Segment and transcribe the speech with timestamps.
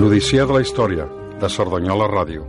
[0.00, 1.04] L'Odissea de la Història,
[1.36, 2.46] de Cerdanyola Ràdio.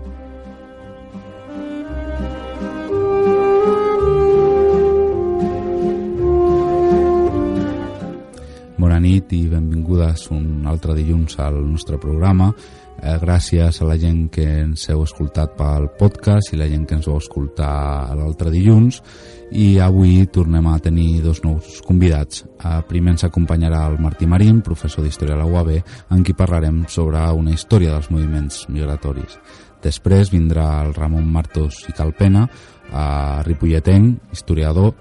[8.79, 12.53] Bona nit i benvingudes un altre dilluns al nostre programa.
[13.01, 16.93] Eh, gràcies a la gent que ens heu escoltat pel podcast i la gent que
[16.99, 18.99] ens vau escoltar l'altre dilluns
[19.57, 22.45] i avui tornem a tenir dos nous convidats.
[22.61, 25.73] Eh, primer ens acompanyarà el Martí Marín, professor d'Història a la UAB,
[26.13, 29.39] en qui parlarem sobre una història dels moviments migratoris.
[29.81, 34.93] Després vindrà el Ramon Martos i Calpena, eh, ripolletenc, historiador,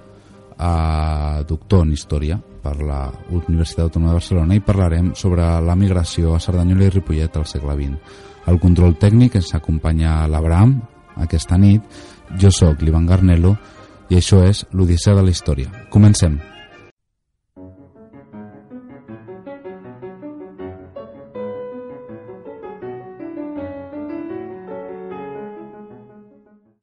[0.61, 6.34] eh, doctor en Història, per la Universitat Autònoma de Barcelona i parlarem sobre la migració
[6.34, 8.20] a Cerdanyola i Ripollet al segle XX.
[8.53, 10.77] El control tècnic ens acompanya l'Abraham
[11.25, 11.83] aquesta nit,
[12.41, 13.56] jo sóc l'Ivan Garnelo
[14.11, 15.72] i això és l'Odissea de la Història.
[15.91, 16.38] Comencem.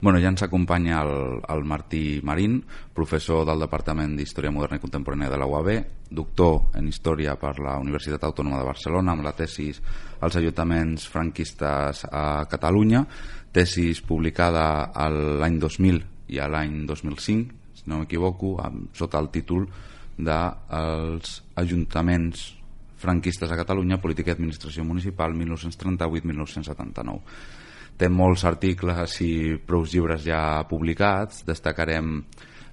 [0.08, 2.64] Bueno, ja ens acompanya el, el Martí Marín,
[2.96, 5.68] professor del Departament d'Història Moderna i Contemporània de la UAB,
[6.16, 9.84] doctor en Història per la Universitat Autònoma de Barcelona, amb la tesis
[10.24, 13.04] als ajuntaments franquistes a Catalunya,
[13.52, 16.00] tesis publicada l'any 2000
[16.32, 18.56] i a l'any 2005, si no m'equivoco,
[18.96, 19.68] sota el títol
[20.16, 22.56] dels ajuntaments
[22.96, 27.67] franquistes a Catalunya, política i administració municipal 1938-1979
[27.98, 31.44] té molts articles i prou llibres ja publicats.
[31.48, 32.22] Destacarem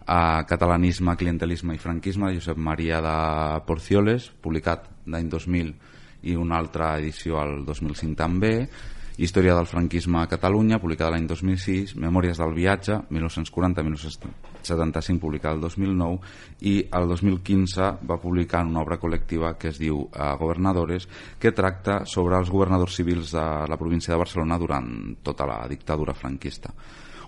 [0.07, 3.17] a Catalanisme, Clientelisme i Franquisme de Josep Maria de
[3.65, 5.73] Porcioles publicat l'any 2000
[6.29, 8.55] i una altra edició al 2005 també
[9.15, 16.19] Història del franquisme a Catalunya, publicada l'any 2006, Memòries del viatge, 1940-1975, publicada el 2009,
[16.67, 21.07] i el 2015 va publicar una obra col·lectiva que es diu eh, Governadores,
[21.39, 24.91] que tracta sobre els governadors civils de la província de Barcelona durant
[25.23, 26.75] tota la dictadura franquista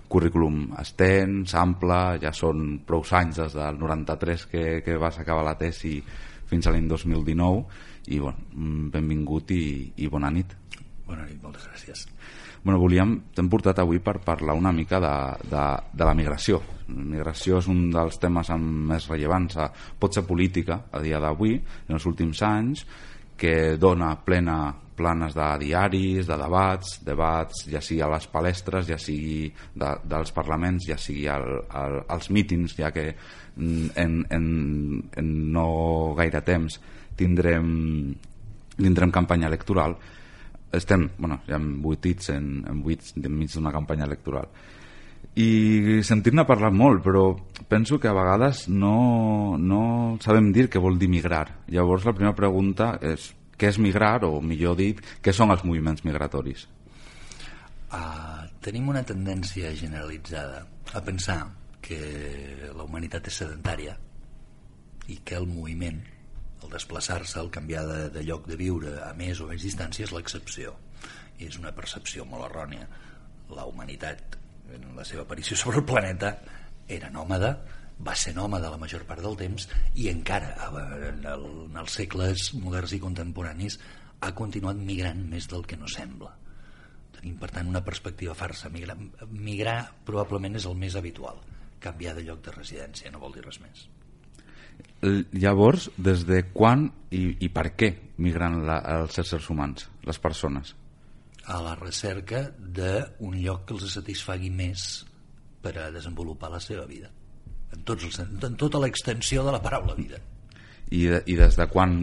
[0.07, 5.57] currículum extens, ample, ja són prou anys des del 93 que, que vas acabar la
[5.59, 5.99] tesi
[6.47, 7.65] fins a l'any 2019
[8.07, 9.63] i bueno, mm, benvingut i,
[9.99, 10.55] i bona nit.
[11.07, 12.05] Bona nit, moltes gràcies.
[12.63, 15.13] Bueno, volíem, t'hem portat avui per parlar una mica de,
[15.47, 16.59] de, de la migració.
[16.91, 19.55] La migració és un dels temes amb més rellevants,
[19.99, 21.55] pot ser política a dia d'avui,
[21.87, 22.83] en els últims anys,
[23.39, 24.57] que dona plena
[24.97, 30.33] planes de diaris, de debats, debats ja sigui a les palestres, ja sigui de, dels
[30.33, 34.47] parlaments, ja sigui al, al, als mítings, ja que en, en,
[35.21, 35.67] en no
[36.17, 36.81] gaire temps
[37.15, 37.69] tindrem,
[38.75, 39.95] tindrem campanya electoral
[40.71, 44.49] estem, bueno, ja hem buitits en, en buits enmig d'una campanya electoral.
[45.37, 47.29] I sentir-ne parlar molt però
[47.69, 51.45] penso que a vegades no, no sabem dir què vol dir migrar.
[51.69, 56.03] Llavors la primera pregunta és què és migrar o millor dit què són els moviments
[56.05, 56.67] migratoris?
[57.87, 61.39] Uh, tenim una tendència generalitzada a pensar
[61.81, 61.97] que
[62.73, 63.95] la humanitat és sedentària
[65.07, 66.01] i que el moviment
[66.63, 70.13] el desplaçar-se, el canviar de, de lloc de viure a més o menys distància és
[70.15, 70.75] l'excepció.
[71.37, 72.87] I és una percepció molt errònia.
[73.53, 74.37] La humanitat
[74.73, 76.37] en la seva aparició sobre el planeta
[76.87, 77.57] era nòmada
[78.07, 79.65] va ser nòmada la major part del temps
[79.97, 83.79] i encara en, el, en els segles moderns i contemporanis
[84.21, 86.31] ha continuat migrant més del que no sembla.
[87.17, 88.69] Tenim per tant una perspectiva farsa.
[88.69, 88.97] Migrar,
[89.33, 91.41] migrar probablement és el més habitual.
[91.81, 93.87] Canviar de lloc de residència no vol dir res més
[95.37, 97.91] Llavors, des de quan i, i per què
[98.23, 100.73] migren la, els éssers humans, les persones?
[101.47, 105.05] A la recerca d'un lloc que els satisfagui més
[105.63, 107.11] per a desenvolupar la seva vida.
[107.73, 110.19] En, tots els, en tota l'extensió de la paraula vida.
[110.89, 111.99] I, de, I des de quan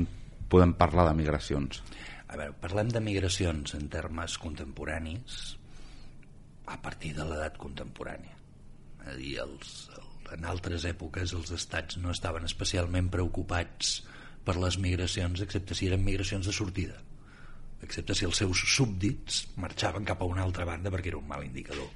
[0.53, 1.83] podem parlar de migracions?
[2.29, 5.43] A veure, parlem de migracions en termes contemporanis
[6.71, 8.37] a partir de l'edat contemporània.
[9.05, 9.73] És a dir, els,
[10.33, 13.99] en altres èpoques els estats no estaven especialment preocupats
[14.45, 17.01] per les migracions excepte si eren migracions de sortida
[17.85, 21.45] excepte si els seus súbdits marxaven cap a una altra banda perquè era un mal
[21.45, 21.91] indicador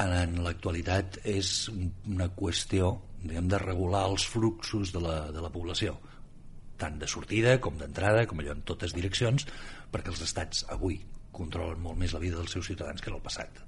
[0.00, 2.92] en l'actualitat és una qüestió
[3.22, 5.96] diguem, de regular els fluxos de la, de la població
[6.80, 9.46] tant de sortida com d'entrada, com allò en totes direccions,
[9.92, 10.98] perquè els estats avui
[11.36, 13.60] controlen molt més la vida dels seus ciutadans que en el passat.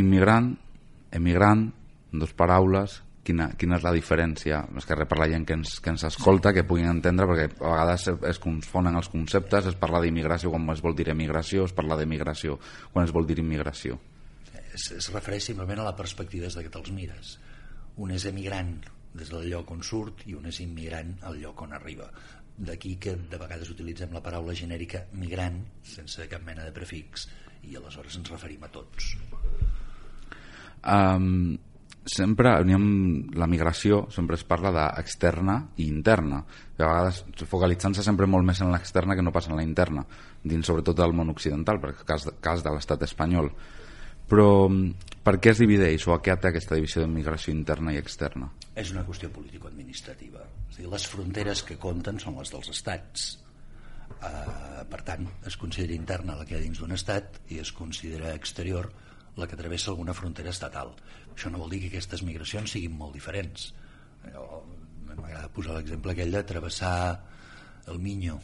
[0.00, 0.54] Immigrant,
[1.14, 1.68] emigrant,
[2.12, 4.60] en dues paraules, quina, quina és la diferència?
[4.78, 7.72] És que per la gent que ens, que ens escolta que puguin entendre perquè a
[7.72, 9.70] vegades es, es confonen els conceptes.
[9.72, 12.60] Es parla d'immigració quan es vol dir emigració es parla d'emigració
[12.92, 13.98] quan es vol dir immigració.
[14.76, 17.36] Es, es refereix simplement a la perspectiva des de que te'ls mires.
[17.96, 18.76] Un és emigrant
[19.16, 22.10] des del lloc on surt i un és immigrant al lloc on arriba.
[22.56, 27.28] D'aquí que de vegades utilitzem la paraula genèrica migrant sense cap mena de prefix
[27.66, 29.16] i aleshores ens referim a tots
[30.82, 31.56] um,
[32.06, 36.42] sempre la migració sempre es parla d'externa i interna.
[36.78, 40.06] A vegades focalitzant-se sempre molt més en l'externa que no pas en la interna
[40.42, 43.50] dins sobretot del món occidental per cas, cas de l'estat espanyol.
[44.26, 44.66] Però
[45.22, 48.50] per què es divideix o a què té aquesta divisió de migració interna i externa?
[48.74, 50.42] És una qüestió político-administrativa.
[50.70, 53.26] És dir, les fronteres que compten són les dels estats.
[54.16, 57.72] Uh, per tant es considera interna la que hi ha dins d'un estat i es
[57.76, 58.88] considera exterior
[59.36, 60.94] la que travessa alguna frontera estatal.
[61.34, 63.70] Això no vol dir que aquestes migracions siguin molt diferents.
[64.26, 66.96] M'agrada posar l'exemple aquell de travessar
[67.92, 68.38] el Minyo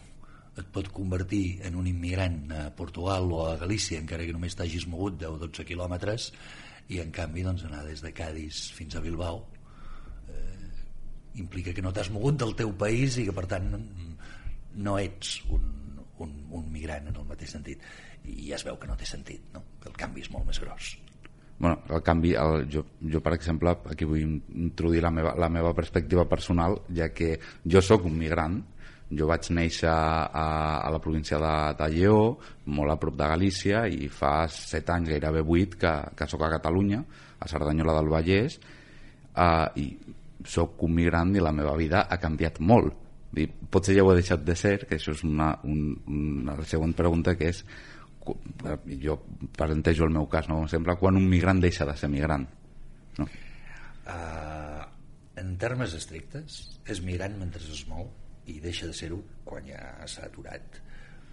[0.61, 4.85] et pot convertir en un immigrant a Portugal o a Galícia encara que només t'hagis
[4.87, 6.29] mogut 10 o 12 quilòmetres
[6.93, 9.41] i en canvi doncs, anar des de Cádiz fins a Bilbao
[10.29, 10.69] eh,
[11.41, 13.71] implica que no t'has mogut del teu país i que per tant
[14.77, 15.65] no ets un,
[16.21, 17.81] un, un migrant en el mateix sentit
[18.29, 19.65] i ja es veu que no té sentit no?
[19.81, 20.97] que el canvi és molt més gros.
[21.63, 25.71] Bueno, el canvi, el, jo, jo per exemple aquí vull introduir la meva, la meva
[25.75, 28.61] perspectiva personal ja que jo sóc un migrant.
[29.13, 32.39] Jo vaig néixer a, a la província de, de Lleó
[32.73, 36.51] molt a prop de Galícia i fa set anys, gairebé vuit que, que sóc a
[36.55, 37.03] Catalunya
[37.39, 38.59] a Cerdanyola del Vallès.
[39.33, 39.87] Uh, i
[40.49, 42.99] sóc un migrant i la meva vida ha canviat molt.
[43.73, 47.37] Potser ja ho he deixat de ser que això és una, un, una següent pregunta
[47.39, 47.63] que és
[49.03, 49.19] jo
[49.57, 50.65] parentejo el meu cas no?
[50.69, 52.47] sempre quan un migrant deixa de ser migrant
[53.19, 53.27] no?
[54.07, 54.83] Uh,
[55.39, 58.09] en termes estrictes és migrant mentre es mou
[58.51, 60.81] i deixa de ser-ho quan ja s'ha aturat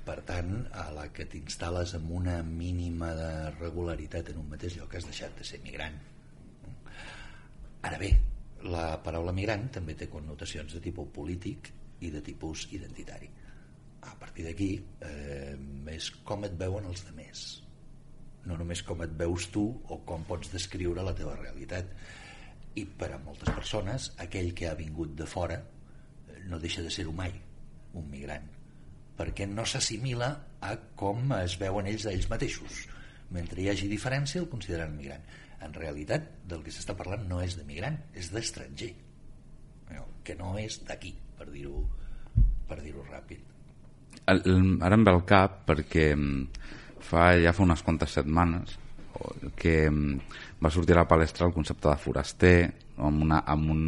[0.05, 4.95] per tant a la que t'instal·les amb una mínima de regularitat en un mateix lloc
[4.95, 5.97] has deixat de ser migrant
[7.89, 8.13] ara bé
[8.69, 11.71] la paraula migrant també té connotacions de tipus polític
[12.03, 13.29] i de tipus identitari
[14.01, 14.69] a partir d'aquí
[15.05, 15.57] eh,
[15.93, 17.47] és com et veuen els demés.
[18.47, 21.91] No només com et veus tu o com pots descriure la teva realitat.
[22.79, 26.93] I per a moltes persones aquell que ha vingut de fora eh, no deixa de
[26.93, 27.33] ser-ho mai
[27.97, 28.47] un migrant
[29.19, 30.29] perquè no s'assimila
[30.63, 32.85] a com es veuen ells a ells mateixos.
[33.35, 35.25] Mentre hi hagi diferència el consideren migrant.
[35.59, 38.93] En realitat del que s'està parlant no és de migrant és d'estranger.
[40.23, 41.83] Que no és d'aquí per dir-ho
[42.69, 43.58] per dir-ho ràpid
[44.29, 46.65] ara em ve al cap perquè mm,
[47.09, 48.77] fa, ja fa unes quantes setmanes
[49.55, 52.57] que mm, va sortir a la palestra el concepte de foraster
[52.97, 53.83] amb una, amb un,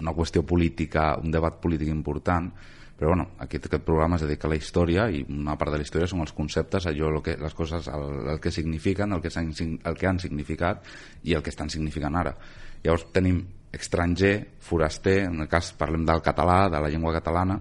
[0.00, 2.50] una qüestió política, un debat polític important
[2.96, 5.84] però bueno, aquest, aquest programa es dedica a la història i una part de la
[5.84, 9.28] història són els conceptes, allò, el que, les coses, el, el que signifiquen, el que,
[9.36, 10.86] han, el que han significat
[11.28, 12.32] i el que estan significant ara.
[12.80, 13.42] Llavors tenim
[13.76, 14.32] estranger,
[14.64, 17.58] foraster, en el cas parlem del català, de la llengua catalana,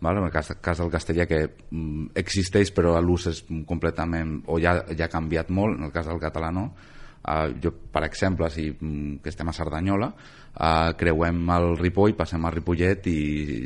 [0.00, 0.20] Val?
[0.20, 4.78] En el cas, cas del castellà que mm, existeix però l'ús és completament o ja,
[4.94, 8.68] ja ha canviat molt, en el cas del català no uh, jo per exemple si
[8.70, 13.18] mm, que estem a Cerdanyola uh, creuem el Ripoll, passem al Ripollet i,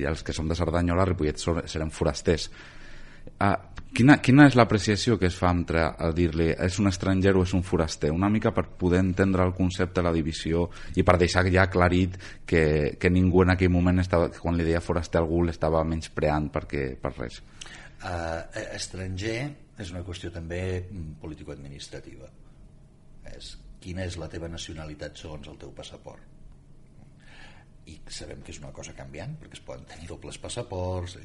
[0.03, 3.55] i els que som de Cerdanyola a Ripollet serem forasters uh,
[3.93, 5.83] Quina, quina és l'apreciació que es fa entre
[6.17, 8.09] dir-li és un estranger o és un foraster?
[8.15, 10.63] Una mica per poder entendre el concepte de la divisió
[10.97, 12.17] i per deixar ja aclarit
[12.49, 12.63] que,
[12.97, 17.13] que ningú en aquell moment, estava, quan li deia foraster algú, l'estava menyspreant perquè, per
[17.19, 17.43] res.
[18.01, 18.41] Uh,
[18.73, 19.37] estranger
[19.77, 20.63] és una qüestió també
[21.21, 22.33] político-administrativa.
[23.37, 26.33] És quina és la teva nacionalitat segons el teu passaport
[27.91, 31.17] i sabem que és una cosa canviant perquè es poden tenir dobles passaports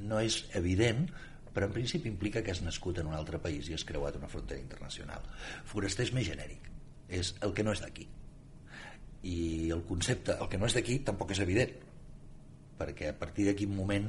[0.00, 1.10] no és evident
[1.54, 4.30] però en principi implica que has nascut en un altre país i has creuat una
[4.30, 5.26] frontera internacional.
[5.68, 6.70] Foraster és més genèric,
[7.08, 8.06] és el que no és d'aquí.
[9.28, 9.38] I
[9.74, 11.74] el concepte, el que no és d'aquí, tampoc és evident,
[12.80, 14.08] perquè a partir de quin moment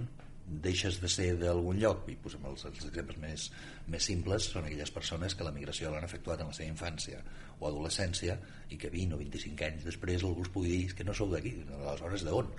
[0.52, 3.46] deixes de ser d'algun lloc i posem els, els exemples més,
[3.88, 7.22] més simples són aquelles persones que la migració l'han efectuat en la seva infància
[7.60, 8.36] o adolescència
[8.70, 11.54] i que 20 o 25 anys després algú es pugui dir que no sou d'aquí,
[11.78, 12.52] aleshores d'on?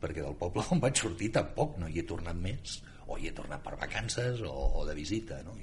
[0.00, 3.34] perquè del poble on vaig sortir tampoc no hi he tornat més o hi he
[3.34, 5.56] tornat per vacances o, o de visita no?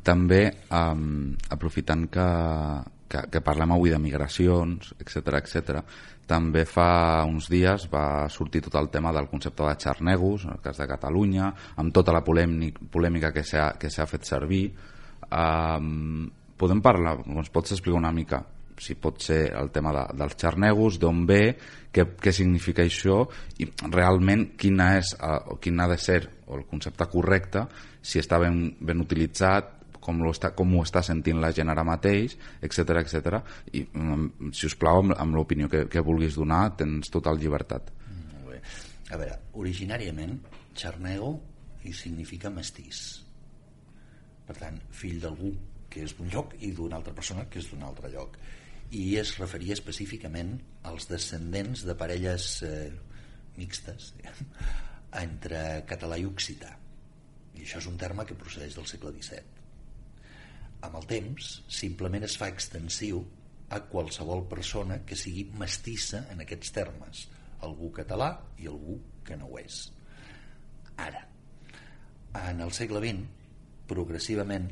[0.00, 2.26] també um, aprofitant que,
[3.12, 5.82] que, que parlem avui de migracions, etc etc.
[6.28, 10.62] també fa uns dies va sortir tot el tema del concepte de xarnegos, en el
[10.64, 14.64] cas de Catalunya, amb tota la polèmic, polèmica que s'ha fet servir.
[15.32, 18.40] Um, podem parlar, ens pots explicar una mica
[18.82, 21.42] si pot ser el tema de, dels xarnegos, d'on ve,
[21.94, 23.22] què, què significa això
[23.62, 27.66] i realment quina és, uh, quin ha de ser o el concepte correcte,
[28.02, 31.84] si està ben, ben utilitzat, com, lo està, com ho està sentint la gent ara
[31.86, 33.38] mateix, etc etc.
[33.78, 37.92] I, um, si us plau, amb, amb l'opinió que, que vulguis donar, tens total llibertat.
[38.08, 38.62] Mm, molt bé.
[39.12, 40.40] A veure, originàriament,
[40.74, 41.36] xarnego
[41.86, 43.22] hi significa mestís.
[44.48, 45.52] Per tant, fill d'algú
[45.92, 48.38] que és d'un lloc i d'una altra persona que és d'un altre lloc
[48.92, 50.58] i es referia específicament
[50.88, 52.90] als descendents de parelles eh,
[53.56, 54.12] mixtes
[55.24, 56.76] entre català i occità.
[57.56, 59.62] I això és un terme que procedeix del segle XVII
[60.82, 63.22] amb el temps simplement es fa extensiu
[63.72, 67.26] a qualsevol persona que sigui mestissa en aquests termes.
[67.66, 69.84] Algú català i algú que no ho és.
[71.00, 71.22] Ara
[72.42, 74.68] en el segle XX progressivament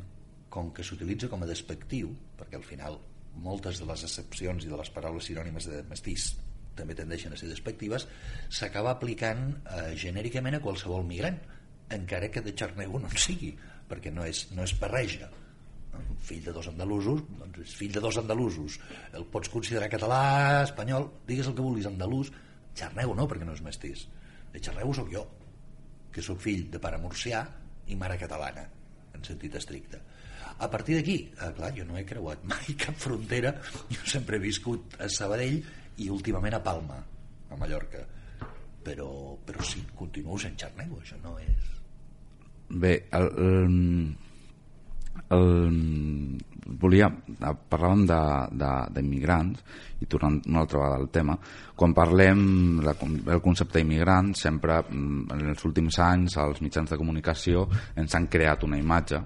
[0.50, 2.98] com que s'utilitza com a despectiu, perquè al final
[3.34, 6.32] moltes de les excepcions i de les paraules sinònimes de mestís
[6.76, 8.06] també tendeixen a ser despectives,
[8.48, 11.36] s'acaba aplicant eh, genèricament a qualsevol migrant,
[11.92, 13.50] encara que de xarnego no en sigui,
[13.90, 15.28] perquè no és, no és barreja.
[16.24, 18.78] Fill de dos andalusos, doncs és fill de dos andalusos.
[19.16, 20.22] El pots considerar català,
[20.62, 22.30] espanyol, digues el que vulguis, andalús,
[22.78, 24.06] xarnego no, perquè no és mestís.
[24.54, 25.26] De xarnego sóc jo,
[26.14, 27.42] que sóc fill de pare murcià
[27.90, 28.64] i mare catalana,
[29.12, 30.00] en sentit estricte
[30.60, 33.54] a partir d'aquí, eh, clar, jo no he creuat mai cap frontera,
[33.88, 35.60] jo sempre he viscut a Sabadell
[36.00, 37.00] i últimament a Palma,
[37.50, 38.04] a Mallorca.
[38.80, 41.68] Però, però sí, continuo sent xarnego, això no és...
[42.70, 43.74] Bé, el, el,
[45.36, 45.48] el,
[46.80, 47.08] volia,
[47.40, 48.04] parlàvem
[48.94, 49.64] d'immigrants
[50.00, 51.36] i tornant una altra vegada al tema
[51.76, 52.42] quan parlem
[52.84, 58.30] del concepte d'immigrant sempre mm, en els últims anys els mitjans de comunicació ens han
[58.32, 59.20] creat una imatge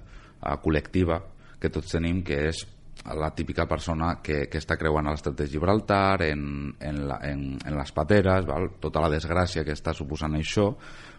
[0.62, 1.20] col·lectiva
[1.60, 2.64] que tots tenim, que és
[3.12, 7.44] la típica persona que, que està creuant a l'estat de Gibraltar, en, en, la, en,
[7.60, 8.70] en les pateres, val?
[8.80, 10.70] tota la desgràcia que està suposant això,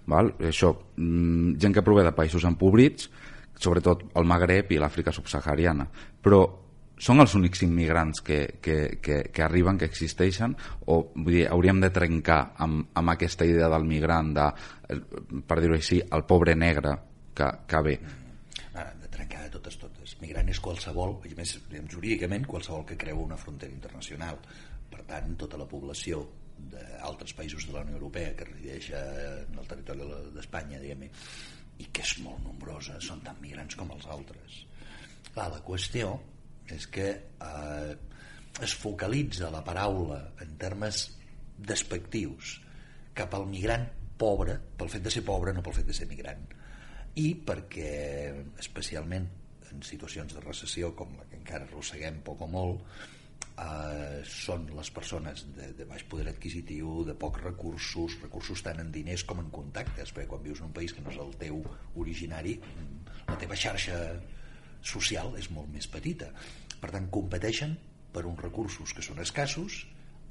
[0.10, 0.34] val?
[0.50, 3.10] això mm, gent que prové de països empobrits,
[3.62, 5.86] sobretot el Magreb i l'Àfrica subsahariana,
[6.22, 6.42] però
[6.98, 10.56] són els únics immigrants que, que, que, que arriben, que existeixen,
[10.88, 14.52] o vull dir, hauríem de trencar amb, amb aquesta idea del migrant, de,
[15.46, 16.98] per dir-ho així, el pobre negre
[17.36, 18.00] que, que ve
[20.22, 21.58] migrant és qualsevol, i més
[21.92, 24.40] jurídicament, qualsevol que creu una frontera internacional.
[24.92, 26.24] Per tant, tota la població
[26.72, 31.08] d'altres països de la Unió Europea que resideix en el territori d'Espanya, diguem
[31.84, 34.62] i que és molt nombrosa, són tan migrants com els altres.
[35.34, 36.14] Clar, la qüestió
[36.72, 37.96] és que eh,
[38.64, 41.10] es focalitza la paraula en termes
[41.56, 42.60] despectius
[43.16, 43.86] cap al migrant
[44.18, 46.46] pobre pel fet de ser pobre, no pel fet de ser migrant
[47.20, 47.92] i perquè
[48.60, 49.28] especialment
[49.74, 52.84] en situacions de recessió com la que encara arrosseguem poc o molt
[53.58, 58.92] eh, són les persones de, de baix poder adquisitiu, de pocs recursos, recursos tant en
[58.92, 61.62] diners com en contactes, perquè quan vius en un país que no és el teu
[62.02, 62.58] originari,
[63.28, 64.00] la teva xarxa
[64.86, 66.30] social és molt més petita.
[66.82, 67.76] Per tant, competeixen
[68.14, 69.84] per uns recursos que són escassos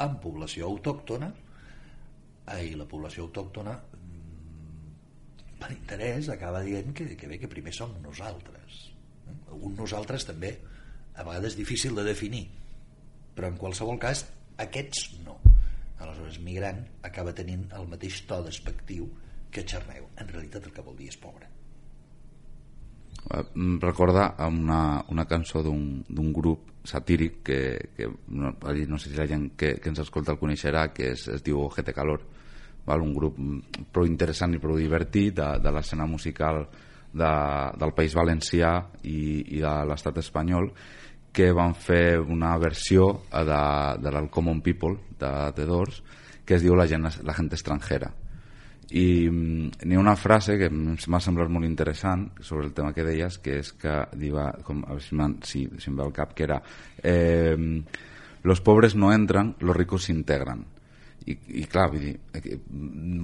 [0.04, 4.88] amb població autòctona eh, i la població autòctona mm,
[5.60, 8.93] per interès acaba dient que, que bé que primer som nosaltres
[9.54, 10.52] un nosaltres també
[11.14, 12.44] a vegades difícil de definir
[13.34, 14.24] però en qualsevol cas
[14.62, 15.36] aquests no.
[15.98, 19.08] Aleshores migrant acaba tenint el mateix to despectiu
[19.50, 20.08] que xarneu.
[20.18, 21.48] En realitat el que vol dir és pobre.
[23.24, 23.42] Eh,
[23.82, 27.60] recorda una, una cançó d'un grup satíric que,
[27.96, 31.26] que no, no sé si la gent que, que ens escolta el coneixerà que es,
[31.32, 32.26] es diu GT Calor
[32.84, 33.00] val?
[33.00, 33.38] un grup
[33.90, 36.66] prou interessant i prou divertit de, de l'escena musical
[37.14, 37.33] de,
[37.78, 38.75] del País Valencià
[39.06, 40.68] i, i de l'estat espanyol
[41.35, 43.62] que van fer una versió de,
[44.02, 46.02] de l'Common People de The Doors
[46.44, 48.11] que es diu la gent, la gent estrangera.
[48.94, 53.06] I mm, n'hi ha una frase que m'ha semblat molt interessant sobre el tema que
[53.06, 56.44] deies que és que diu, com, a veure si, si, em ve al cap que
[56.44, 56.61] era
[57.02, 57.56] eh,
[58.44, 60.66] los pobres no entran, los ricos s'integran
[61.24, 62.58] i, i clar, vull dir,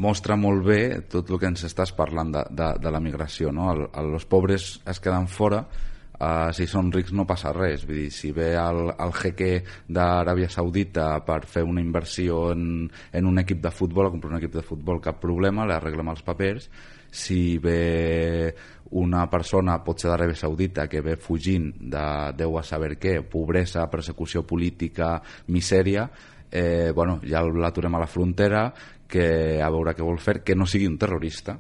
[0.01, 0.81] mostra molt bé
[1.13, 3.71] tot el que ens estàs parlant de, de, de la migració no?
[3.75, 8.01] el, el, els pobres es queden fora uh, si són rics no passa res vull
[8.05, 9.51] dir, si ve el, el jeque
[9.89, 14.41] d'Aràbia Saudita per fer una inversió en, en un equip de futbol a comprar un
[14.41, 16.71] equip de futbol cap problema, li arreglem els papers
[17.11, 18.55] si ve
[18.91, 22.05] una persona, pot ser d'Aràbia Saudita, que ve fugint de
[22.39, 25.17] Déu a saber què, pobresa, persecució política,
[25.51, 26.09] misèria,
[26.51, 28.69] eh, bueno, ja l'aturem a la frontera,
[29.11, 31.59] que a veure què vol fer, que no sigui un terrorista,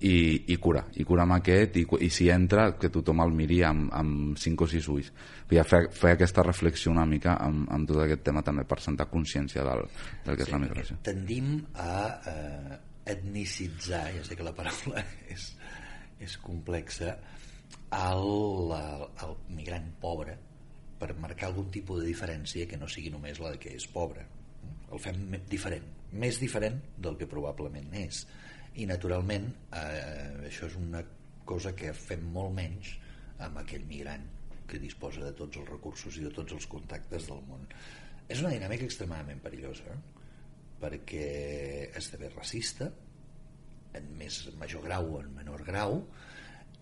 [0.00, 3.60] i, i cura, i cura amb aquest i, i si entra que tothom el miri
[3.66, 5.10] amb, amb 5 o 6 ulls.
[5.50, 9.10] Ja fer, fer aquesta reflexió una mica amb, amb tot aquest tema també per sentar
[9.12, 9.84] consciència del,
[10.24, 10.98] del que sí, és la migració.
[11.04, 11.52] tendim
[11.84, 11.96] a
[12.32, 12.78] eh,
[13.12, 15.50] etnicitzar ja sé que la paraula és,
[16.22, 17.18] és complexa
[17.90, 18.24] al
[19.50, 20.38] migrant pobre
[21.00, 24.26] per marcar algun tipus de diferència que no sigui només la de que és pobre.
[24.92, 28.24] El fem diferent, més diferent del que probablement és.
[28.76, 31.02] I naturalment eh, això és una
[31.48, 32.92] cosa que fem molt menys
[33.42, 34.26] amb aquell migrant
[34.70, 37.64] que disposa de tots els recursos i de tots els contactes del món.
[38.30, 40.00] És una dinàmica extremadament perillosa eh?
[40.80, 41.24] perquè
[41.98, 42.90] esdevé racista
[43.98, 45.96] en més major grau o en menor grau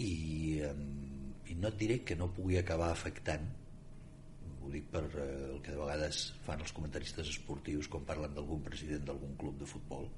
[0.05, 3.49] i, i no et diré que no pugui acabar afectant
[4.69, 8.61] ho dic per eh, el que de vegades fan els comentaristes esportius quan parlen d'algun
[8.65, 10.09] president d'algun club de futbol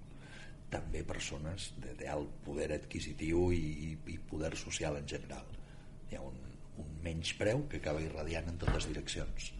[0.71, 5.47] també persones d'alt poder adquisitiu i, i poder social en general.
[6.11, 6.37] Hi ha un,
[6.79, 9.51] un menys preu que acaba irradiant en totes direccions,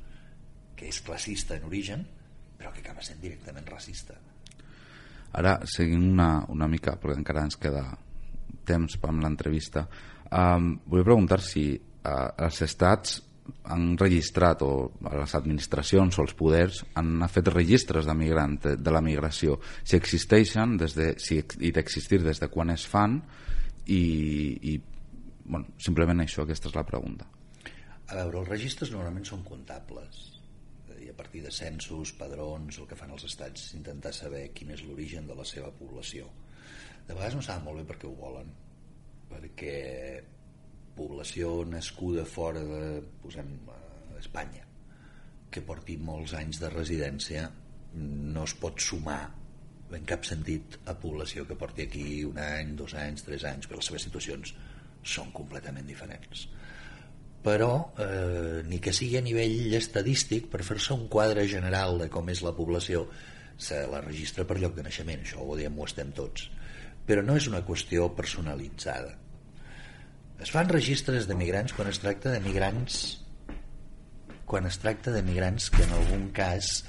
[0.79, 2.05] que és classista en origen,
[2.59, 4.15] però que acaba sent directament racista.
[5.41, 7.85] Ara, seguint una, una mica, perquè encara ens queda
[8.67, 9.85] temps amb l'entrevista,
[10.31, 13.19] um, vull preguntar si uh, els estats
[13.71, 14.71] han registrat o
[15.05, 19.59] les administracions o els poders han fet registres de migrants de, de la migració.
[19.85, 23.19] Si existeixen des de, si, i d'existir des de quan es fan
[23.87, 24.01] i,
[24.73, 24.77] i
[25.45, 27.29] bueno, simplement això, aquesta és la pregunta.
[28.11, 30.27] A veure, els registres normalment són comptables
[31.01, 34.83] i a partir de censos, padrons el que fan els estats intentar saber quin és
[34.85, 36.27] l'origen de la seva població.
[37.07, 38.51] De vegades no saben molt bé per què ho volen
[39.31, 39.77] perquè
[41.01, 43.55] població nascuda fora de, posem,
[44.21, 44.67] Espanya,
[45.51, 47.47] que porti molts anys de residència,
[47.97, 49.23] no es pot sumar
[49.97, 53.81] en cap sentit a població que porti aquí un any, dos anys, tres anys, perquè
[53.81, 54.53] les seves situacions
[55.15, 56.45] són completament diferents.
[57.43, 57.73] Però,
[58.05, 62.45] eh, ni que sigui a nivell estadístic, per fer-se un quadre general de com és
[62.45, 63.07] la població,
[63.57, 66.47] se la registra per lloc de naixement, això ho diem, ho estem tots.
[67.09, 69.17] Però no és una qüestió personalitzada
[70.41, 73.21] es fan registres de migrants quan es tracta de migrants
[74.49, 76.81] quan es tracta de migrants que en algun cas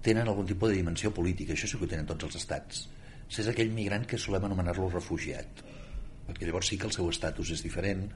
[0.00, 2.84] tenen algun tipus de dimensió política això sí que ho tenen tots els estats
[3.30, 5.64] és aquell migrant que solem anomenar-lo refugiat
[6.28, 8.06] perquè llavors sí que el seu estatus és diferent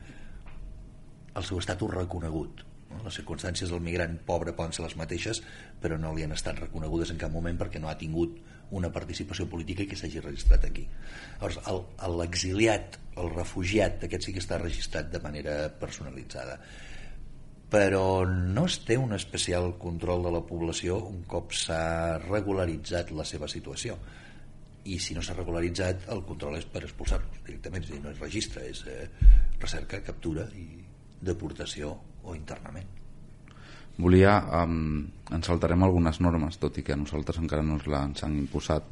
[1.35, 3.03] el seu estatus reconegut no?
[3.03, 5.43] les circumstàncies del migrant pobre poden ser les mateixes
[5.83, 8.39] però no li han estat reconegudes en cap moment perquè no ha tingut
[8.71, 10.87] una participació política que s'hagi registrat aquí.
[11.41, 11.61] Llavors,
[12.21, 16.59] l'exiliat, el, el refugiat, aquest sí que està registrat de manera personalitzada.
[17.75, 23.27] Però no es té un especial control de la població un cop s'ha regularitzat la
[23.27, 23.99] seva situació.
[24.85, 28.21] I si no s'ha regularitzat el control és per expulsar-los directament, és dir, no és
[28.21, 29.09] registre és eh,
[29.63, 30.69] recerca, captura i
[31.25, 33.04] deportació o internament
[33.99, 35.05] volia um,
[35.35, 38.89] ens saltarem algunes normes tot i que a nosaltres encara no ens han imposat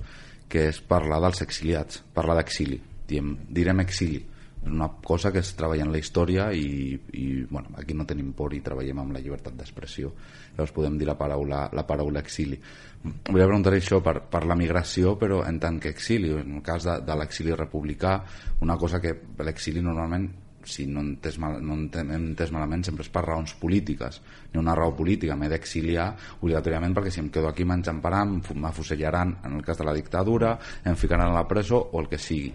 [0.52, 4.20] que és parlar dels exiliats parlar d'exili, direm exili.
[4.62, 8.30] És una cosa que es treballa en la història i, i bueno, aquí no tenim
[8.36, 10.12] por i treballem amb la llibertat d'expressió.
[10.52, 12.60] Llavors podem dir la paraula, la paraula exili.
[13.02, 16.86] Volia preguntar això per, per la migració però en tant que exili en el cas
[16.86, 18.20] de, de l'exili republicà
[18.62, 20.30] una cosa que l'exili normalment
[20.68, 24.20] si no entès, mal, no entès malament sempre és per raons polítiques.
[24.52, 26.08] Ni una raó política, m'he d'exiliar
[26.40, 30.96] obligatòriament perquè si em quedo aquí m'enxamparan m'afusellaran en el cas de la dictadura em
[30.96, 32.52] ficaran a la presó o el que sigui.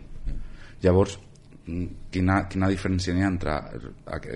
[0.83, 1.17] Llavors
[2.11, 3.57] quina, quina diferència n'hi ha entre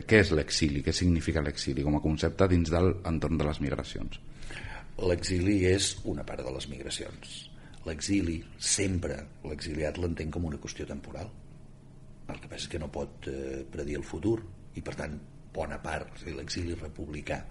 [0.08, 4.20] què és l'exili, què significa l'exili com a concepte dins de l'entorn de les migracions?
[5.08, 7.38] L'exili és una part de les migracions.
[7.88, 9.16] L'exili sempre
[9.48, 11.32] l'exiliat l'entén com una qüestió temporal
[12.34, 14.38] el que passa és que no pot eh, predir el futur
[14.76, 15.18] i per tant
[15.54, 17.42] bona part de l'exili republicà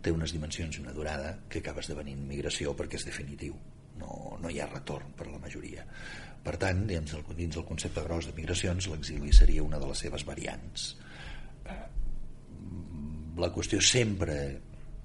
[0.00, 3.54] té unes dimensions i una durada que acaba esdevenint migració perquè és definitiu.
[4.00, 5.84] No, no hi ha retorn per a la majoria.
[6.40, 10.04] Per tant, dins el, dins el concepte gros de migracions l'exili seria una de les
[10.06, 10.94] seves variants.
[11.68, 11.80] Eh,
[13.40, 14.38] la qüestió sempre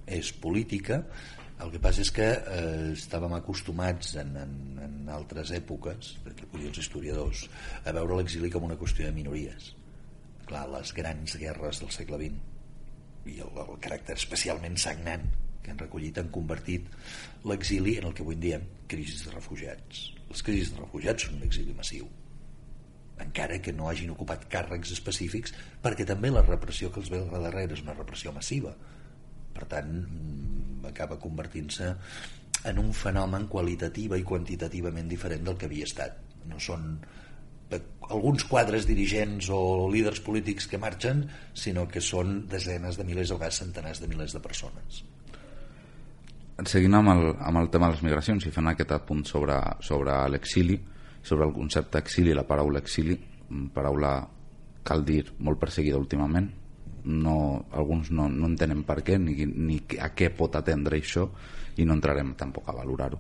[0.06, 1.02] és política
[1.64, 6.68] el que passa és que eh, estàvem acostumats en, en, en altres èpoques, que dir
[6.72, 7.46] els historiadors,
[7.86, 9.72] a veure l'exili com una qüestió de minories.
[10.50, 15.24] Clar, les grans guerres del segle XX i el, el caràcter especialment sagnant
[15.64, 16.92] que han recollit han convertit
[17.50, 20.12] l'exili en el que avui en diem crisis de refugiats.
[20.30, 22.12] Les crisis de refugiats són un exili massiu
[23.22, 27.48] encara que no hagin ocupat càrrecs específics perquè també la repressió que els ve al
[27.48, 28.74] darrere és una repressió massiva
[29.56, 31.92] per tant mm, acaba convertint-se
[32.66, 36.96] en un fenomen qualitativa i quantitativament diferent del que havia estat no són
[38.10, 41.26] alguns quadres dirigents o líders polítics que marxen,
[41.58, 45.02] sinó que són desenes de milers o centenars de milers de persones.
[46.70, 50.14] Seguint amb el, amb el tema de les migracions i fent aquest apunt sobre, sobre
[50.30, 50.78] l'exili,
[51.26, 53.18] sobre el concepte exili, la paraula exili,
[53.74, 54.14] paraula
[54.86, 56.48] cal dir molt perseguida últimament,
[57.06, 61.28] no, alguns no, no entenen per què ni, ni a què pot atendre això
[61.78, 63.20] i no entrarem tampoc a valorar-ho.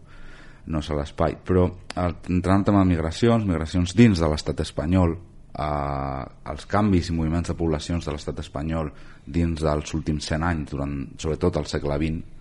[0.65, 1.37] No és l'espai.
[1.45, 7.17] Però entrant en tema de migracions migracions dins de l'estat espanyol eh, els canvis i
[7.17, 8.91] moviments de poblacions de l'estat espanyol
[9.25, 12.33] dins dels últims 100 anys durant, sobretot al segle XX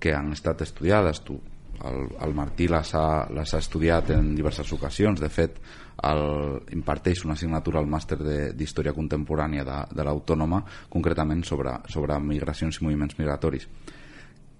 [0.00, 1.36] que han estat estudiades tu,
[1.88, 5.20] el, el Martí les ha, les ha estudiat en diverses ocasions.
[5.20, 5.60] De fet
[6.08, 6.24] el,
[6.76, 8.18] imparteix una assignatura al màster
[8.56, 10.62] d'Història Contemporània de, de l'Autònoma
[10.92, 13.68] concretament sobre, sobre migracions i moviments migratoris.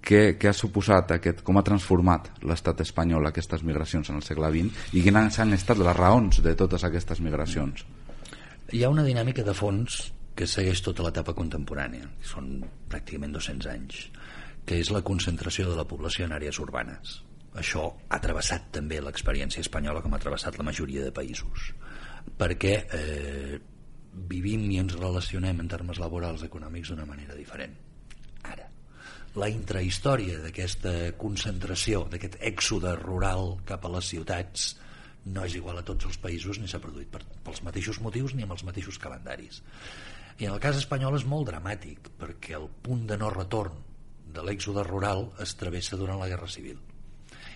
[0.00, 4.48] Què, què ha suposat aquest, com ha transformat l'estat espanyol aquestes migracions en el segle
[4.54, 7.84] XX i quines han estat les raons de totes aquestes migracions?
[8.72, 10.06] Hi ha una dinàmica de fons
[10.40, 14.06] que segueix tota l'etapa contemporània, són pràcticament 200 anys,
[14.70, 17.18] que és la concentració de la població en àrees urbanes.
[17.58, 21.72] Això ha travessat també l'experiència espanyola com ha travessat la majoria de països,
[22.38, 23.60] perquè eh,
[24.30, 27.74] vivim i ens relacionem en termes laborals econòmics d'una manera diferent
[29.38, 34.72] la intrahistòria d'aquesta concentració, d'aquest èxode rural cap a les ciutats
[35.30, 38.42] no és igual a tots els països ni s'ha produït per, pels mateixos motius ni
[38.42, 39.60] amb els mateixos calendaris.
[40.40, 43.76] I en el cas espanyol és molt dramàtic perquè el punt de no retorn
[44.34, 46.78] de l'èxode rural es travessa durant la Guerra Civil.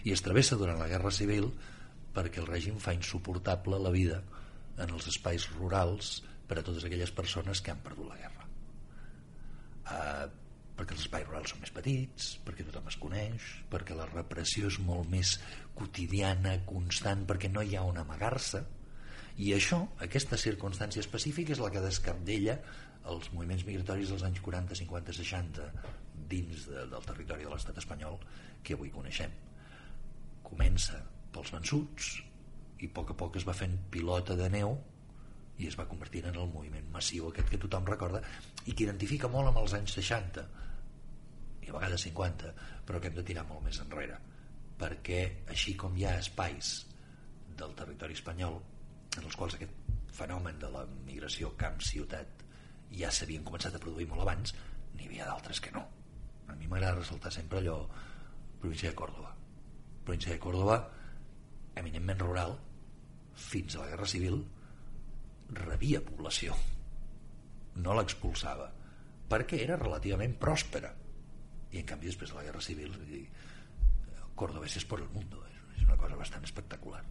[0.05, 1.51] I es travessa durant la Guerra Civil
[2.15, 4.21] perquè el règim fa insuportable la vida
[4.79, 8.47] en els espais rurals per a totes aquelles persones que han perdut la guerra.
[9.85, 10.27] Uh,
[10.75, 14.79] perquè els espais rurals són més petits, perquè tothom es coneix, perquè la repressió és
[14.83, 15.37] molt més
[15.79, 18.65] quotidiana, constant, perquè no hi ha on amagar-se,
[19.43, 22.59] i això, aquesta circumstància específica és la que descapdella
[23.11, 28.19] els moviments migratoris dels anys 40, 50, 60 dins de, del territori de l'estat espanyol
[28.63, 29.33] que avui coneixem.
[30.45, 31.01] Comença
[31.35, 32.11] pels vençuts
[32.83, 34.77] i a poc a poc es va fent pilota de neu
[35.59, 38.21] i es va convertint en el moviment massiu aquest que tothom recorda
[38.67, 40.45] i que identifica molt amb els anys 60
[41.65, 42.53] i a vegades 50
[42.87, 44.19] però que hem de tirar molt més enrere
[44.81, 45.21] perquè
[45.55, 46.75] així com hi ha espais
[47.61, 48.59] del territori espanyol
[49.15, 52.43] en els quals aquest fenomen de la migració camp-ciutat
[52.95, 54.55] ja s'havien començat a produir molt abans
[54.95, 55.87] n'hi havia d'altres que no
[56.49, 57.79] a mi m'agrada ressaltar sempre allò
[58.61, 59.35] província de Còrdoba
[60.05, 60.79] província de Còrdoba
[61.75, 62.59] eminentment rural
[63.35, 64.45] fins a la Guerra Civil
[65.55, 66.55] rebia població.
[67.83, 68.71] No l'expulsava
[69.29, 70.93] perquè era relativament pròspera.
[71.75, 72.95] I en canvi després de la Guerra Civil
[74.39, 75.43] Córdoba és per el mundo
[75.75, 77.03] és una cosa bastant espectacular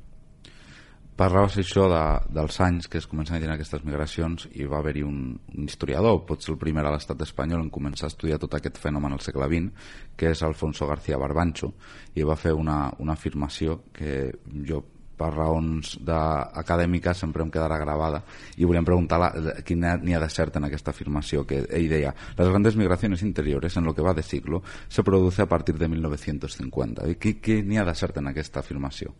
[1.17, 2.01] parlaves això de,
[2.33, 5.19] dels anys que es comencen a tenir aquestes migracions i va haver-hi un,
[5.53, 9.13] un historiador, potser el primer a l'estat espanyol en començar a estudiar tot aquest fenomen
[9.13, 11.73] al segle XX, que és Alfonso García Barbancho
[12.15, 14.31] i va fer una, una afirmació que
[14.67, 18.23] jo per raons acadèmiques sempre em quedarà gravada
[18.57, 19.29] i volíem preguntar
[19.67, 23.77] quin n'hi ha de cert en aquesta afirmació que ell deia les grandes migracions interiores
[23.77, 27.77] en lo que va de siglo se produce a partir de 1950 i què n'hi
[27.77, 29.13] ha de cert en aquesta afirmació?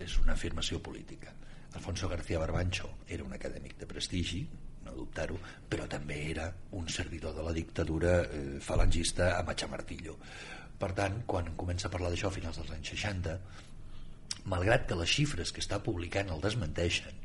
[0.00, 1.32] És una afirmació política
[1.74, 4.44] Alfonso García Barbancho era un acadèmic de prestigi
[4.84, 10.18] no dubtar-ho, però també era un servidor de la dictadura eh, falangista a Machamartillo.
[10.78, 13.38] Per tant, quan comença a parlar d'això a finals dels anys 60,
[14.52, 17.16] malgrat que les xifres que està publicant el desmenteixen,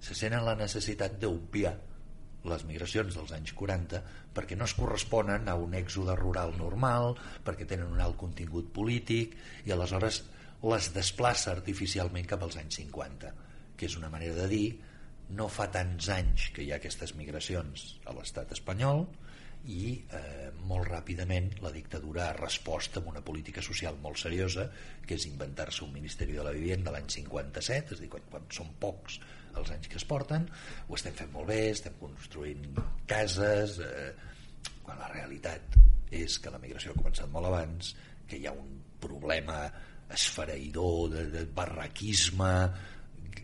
[0.00, 1.74] se senten la necessitat d'obviar
[2.46, 4.00] les migracions dels anys 40
[4.34, 9.36] perquè no es corresponen a un èxode rural normal, perquè tenen un alt contingut polític
[9.66, 10.22] i aleshores
[10.72, 13.32] les desplaça artificialment cap als anys 50,
[13.76, 14.66] que és una manera de dir
[15.36, 19.06] no fa tants anys que hi ha aquestes migracions a l'estat espanyol,
[19.66, 24.68] i eh, molt ràpidament la dictadura ha respost amb una política social molt seriosa
[25.06, 28.46] que és inventar-se un Ministeri de la Vivienda l'any 57 és a dir, quan, quan
[28.54, 29.18] són pocs
[29.58, 30.46] els anys que es porten
[30.86, 32.78] ho estem fent molt bé, estem construint
[33.10, 34.12] cases eh,
[34.86, 35.80] quan la realitat
[36.14, 37.94] és que la migració ha començat molt abans
[38.30, 39.64] que hi ha un problema
[40.14, 42.52] esfereïdor de, de barraquisme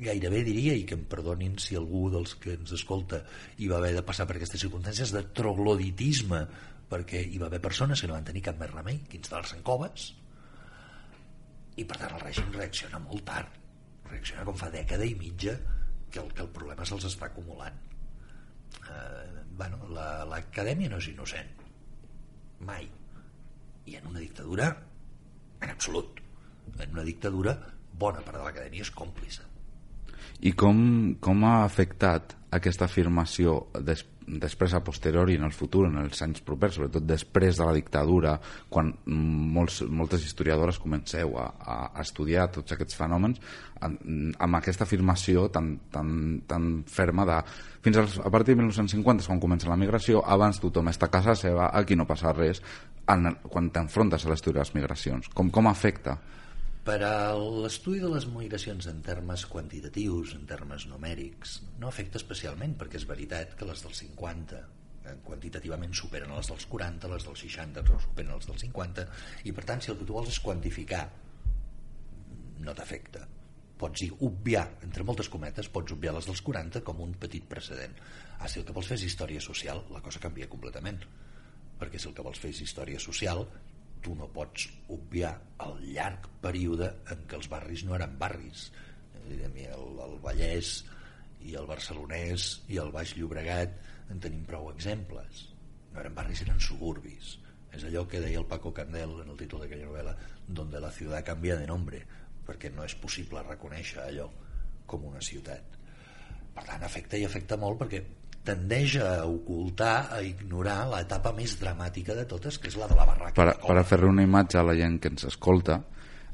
[0.02, 3.22] gairebé diria, i que em perdonin si algú dels que ens escolta
[3.58, 6.40] hi va haver de passar per aquestes circumstàncies, de trogloditisme,
[6.90, 9.64] perquè hi va haver persones que no van tenir cap més remei que instal·lar-se en
[9.66, 10.08] coves,
[11.76, 13.60] i per tant el règim reacciona molt tard,
[14.10, 15.56] reacciona com fa dècada i mitja
[16.12, 17.78] que el, que el problema se'ls està acumulant.
[18.82, 21.54] Eh, bueno, l'acadèmia la, no és innocent,
[22.68, 22.88] mai.
[23.88, 24.68] I en una dictadura,
[25.62, 26.21] en absolut,
[26.78, 27.56] en una dictadura
[27.98, 29.48] bona part de l'acadèmia és còmplice
[30.42, 30.78] i com,
[31.22, 36.42] com ha afectat aquesta afirmació des, després a posteriori en el futur, en els anys
[36.44, 38.34] propers, sobretot després de la dictadura,
[38.70, 43.40] quan molts, moltes historiadores comenceu a, a estudiar tots aquests fenòmens,
[43.82, 46.12] amb aquesta afirmació tan, tan,
[46.50, 47.38] tan ferma de
[47.82, 51.38] fins als, a partir de 1950 quan comença la migració, abans tothom està a casa
[51.38, 52.62] seva, aquí no passa res,
[53.10, 55.30] en, quan t'enfrontes a l'estudi de les migracions.
[55.34, 56.18] Com, com afecta?
[56.82, 62.74] Per a l'estudi de les migracions en termes quantitatius, en termes numèrics, no afecta especialment
[62.80, 67.44] perquè és veritat que les dels 50 eh, quantitativament superen les dels 40, les dels
[67.46, 69.06] 60 però superen les dels 50
[69.46, 71.04] i per tant si el que tu vols és quantificar
[72.66, 73.28] no t'afecta.
[73.78, 77.94] Pots obviar, entre moltes cometes pots obviar les dels 40 com un petit precedent.
[78.40, 80.98] Ah, si el que vols fer és història social la cosa canvia completament
[81.78, 83.46] perquè si el que vols fer és història social
[84.02, 85.32] tu no pots obviar
[85.66, 88.70] el llarg període en què els barris no eren barris.
[89.22, 89.38] El,
[90.06, 90.74] el Vallès
[91.46, 93.78] i el Barcelonès i el Baix Llobregat
[94.10, 95.46] en tenim prou exemples.
[95.92, 97.36] No eren barris, eren suburbis.
[97.72, 101.24] És allò que deia el Paco Candel en el títol d'aquella novel·la donde la ciutat
[101.30, 102.02] canvia de nombre
[102.46, 104.26] perquè no és possible reconèixer allò
[104.86, 105.78] com una ciutat.
[106.52, 108.02] Per tant afecta i afecta molt perquè
[108.46, 113.06] tendeix a ocultar, a ignorar l'etapa més dramàtica de totes, que és la de la
[113.06, 113.34] barraca.
[113.38, 115.78] Per, per a fer-li una imatge a la gent que ens escolta,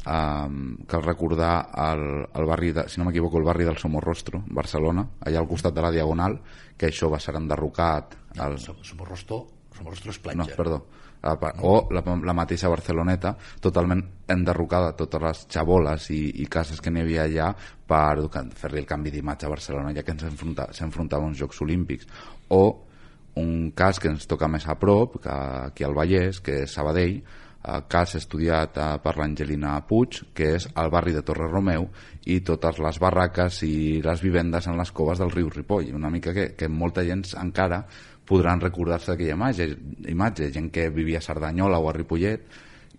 [0.09, 1.53] um, cal recordar
[1.89, 5.77] el, el barri, de, si no m'equivoco, el barri del Somorrostro, Barcelona, allà al costat
[5.77, 6.39] de la Diagonal,
[6.79, 8.17] que això va ser enderrocat.
[8.39, 8.57] El...
[8.63, 9.43] Somorrostro,
[9.77, 10.41] Somorrostro és platja.
[10.41, 10.83] No, perdó,
[11.23, 17.03] o la, la mateixa Barceloneta totalment enderrocada totes les xaboles i, i cases que n'hi
[17.03, 17.49] havia allà
[17.89, 22.07] per fer-li el canvi d'imatge a Barcelona ja que s'enfrontava a uns Jocs Olímpics.
[22.49, 22.85] O
[23.39, 27.21] un cas que ens toca més a prop que aquí al Vallès que és Sabadell
[27.91, 31.89] cas estudiat eh, per l'Angelina Puig que és el barri de Torre Romeu
[32.31, 35.91] i totes les barraques i les vivendes en les coves del riu Ripoll.
[35.95, 37.83] Una mica que, que molta gent encara
[38.29, 39.69] podran recordar-se d'aquella imatge,
[40.13, 42.45] imatge, gent que vivia a Cerdanyola o a Ripollet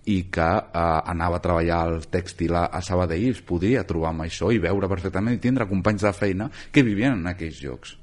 [0.09, 4.13] i que eh, anava a treballar al tèxtil a, a Sabadell i es podia trobar
[4.13, 7.95] amb això i veure perfectament i tindre companys de feina que vivien en aquells llocs.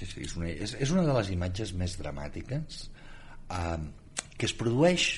[0.00, 2.80] Sí, sí, és, una, és, és una de les imatges més dramàtiques
[3.54, 3.76] eh,
[4.34, 5.12] que es produeix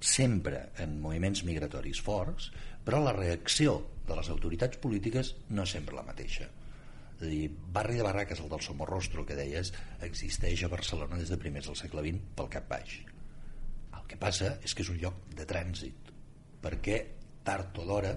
[0.00, 2.52] sempre en moviments migratoris forts,
[2.86, 6.46] però la reacció de les autoritats polítiques no és sempre la mateixa
[7.20, 9.72] és dir, barri de barraques, el del Somorrostro que deies,
[10.06, 12.96] existeix a Barcelona des de primers del segle XX pel cap baix.
[13.98, 16.12] El que passa és que és un lloc de trànsit,
[16.64, 17.00] perquè
[17.44, 18.14] tard o d'hora,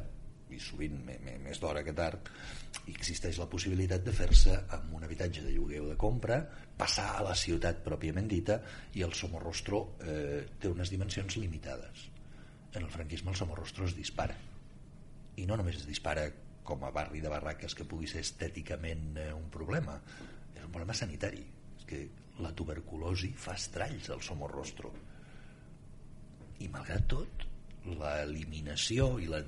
[0.53, 2.29] i sovint més d'hora que tard,
[2.91, 6.39] existeix la possibilitat de fer-se amb un habitatge de lloguer o de compra,
[6.77, 8.59] passar a la ciutat pròpiament dita,
[8.93, 12.07] i el Somorrostro eh, té unes dimensions limitades.
[12.73, 14.37] En el franquisme el Somorrostro es dispara.
[15.37, 16.27] I no només es dispara
[16.63, 19.97] com a barri de barraques que pugui ser estèticament eh, un problema.
[20.55, 21.43] És un problema sanitari.
[21.77, 22.03] És que
[22.41, 24.93] la tuberculosi fa estralls al somorrostro.
[26.63, 27.47] I malgrat tot
[27.83, 29.43] l'eliminació i la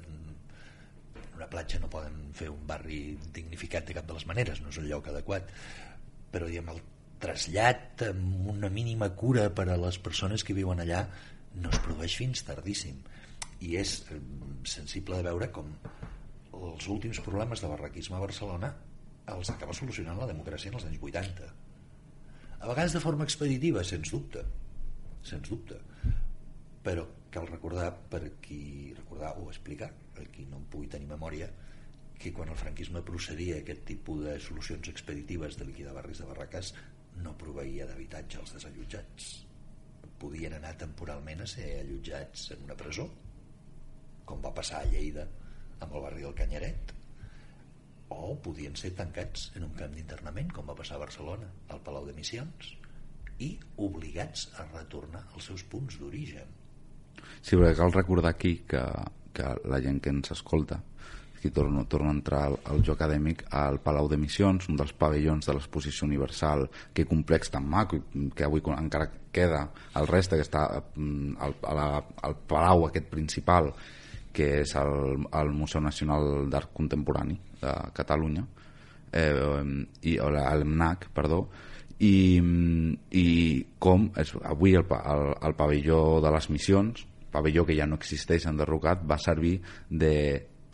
[1.36, 4.80] una platja no poden fer un barri dignificat de cap de les maneres no és
[4.80, 5.50] el lloc adequat.
[6.32, 6.80] Però diguem, el
[7.20, 11.06] trasllat amb una mínima cura per a les persones que viuen allà
[11.60, 13.02] no es produeix fins tardíssim.
[13.68, 14.20] I és eh,
[14.68, 15.72] sensible de veure com
[16.72, 18.72] els últims problemes de barraquisme a Barcelona
[19.36, 21.54] els acaba solucionant la democràcia en els anys 80
[22.66, 24.42] a vegades de forma expeditiva sens dubte.
[25.22, 25.76] Sens dubte.
[26.86, 31.50] Però cal recordar per qui recordar o explicar per qui no en pugui tenir memòria
[32.18, 36.72] que quan el franquisme procedia aquest tipus de solucions expeditives de liquidar barris de barraques
[37.22, 39.30] no proveïa d'habitatge als desallotjats.
[40.18, 43.10] Podien anar temporalment a ser allotjats en una presó
[44.26, 45.28] com va passar a Lleida
[45.80, 46.94] amb el barri del Canyaret
[48.16, 52.06] o podien ser tancats en un camp d'internament com va passar a Barcelona al Palau
[52.08, 52.74] de Missions
[53.42, 56.52] i obligats a retornar als seus punts d'origen.
[57.42, 58.84] Sí, però cal recordar aquí que,
[59.36, 60.80] que la gent que ens escolta
[61.46, 64.94] aquí torna, torna a entrar al, al joc acadèmic al Palau de Missions, un dels
[64.98, 68.00] pavellons de l'exposició universal, que complex tan maco
[68.34, 69.68] que avui encara queda
[70.00, 71.84] el reste que està mm, al, al,
[72.24, 73.74] al Palau aquest principal
[74.36, 78.44] que és el, el Museu Nacional d'Art Contemporani de Catalunya,
[79.16, 79.64] eh,
[80.04, 81.46] i, o l'ALMNAC, perdó,
[82.04, 82.42] i,
[83.16, 83.28] i
[83.80, 88.48] com és, avui el, el, el pavelló de les missions, pavelló que ja no existeix
[88.52, 89.58] enderrocat, va servir
[89.90, 90.12] de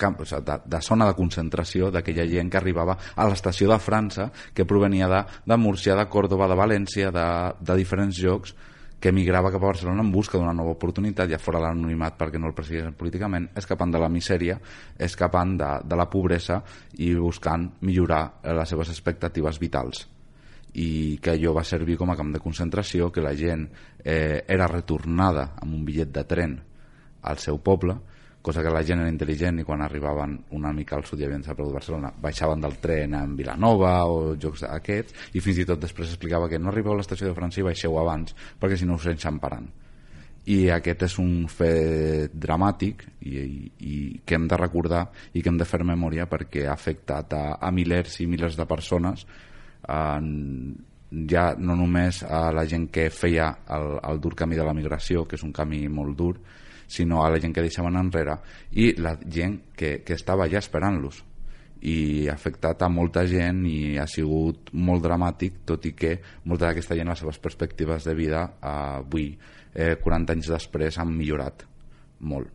[0.01, 3.77] camp, o sigui, de, de zona de concentració d'aquella gent que arribava a l'estació de
[3.81, 7.27] França que provenia de, de Múrcia, de Còrdoba, de València, de,
[7.61, 8.55] de diferents llocs
[9.01, 12.51] que emigrava cap a Barcelona en busca d'una nova oportunitat, ja fora l'anonimat perquè no
[12.51, 14.59] el perseguissin políticament, escapant de la misèria,
[15.01, 16.59] escapant de, de la pobresa
[17.01, 18.21] i buscant millorar
[18.61, 20.05] les seves expectatives vitals.
[20.77, 23.65] I que allò va servir com a camp de concentració, que la gent
[24.05, 26.55] eh, era retornada amb un bitllet de tren
[27.25, 27.97] al seu poble
[28.41, 31.43] cosa que la gent era intel·ligent i quan arribaven una mica al sud i havien
[31.43, 36.09] desaparegut Barcelona baixaven del tren en Vilanova o jocs aquests i fins i tot després
[36.09, 39.07] explicava que no arribeu a l'estació de França i baixeu abans perquè si no us
[39.11, 39.69] enxamparan
[40.49, 45.51] i aquest és un fet dramàtic i, i, i que hem de recordar i que
[45.53, 49.27] hem de fer memòria perquè ha afectat a, a milers i milers de persones
[49.85, 50.31] en,
[51.11, 55.25] ja no només a la gent que feia el, el dur camí de la migració,
[55.27, 56.35] que és un camí molt dur,
[56.91, 58.35] sinó a la gent que deixaven enrere
[58.75, 61.23] i la gent que, que estava ja esperant-los.
[61.87, 66.67] I ha afectat a molta gent i ha sigut molt dramàtic tot i que molta
[66.67, 69.31] d'aquesta gent les seves perspectives de vida avui,
[69.73, 71.65] eh, 40 anys després han millorat
[72.19, 72.51] molt.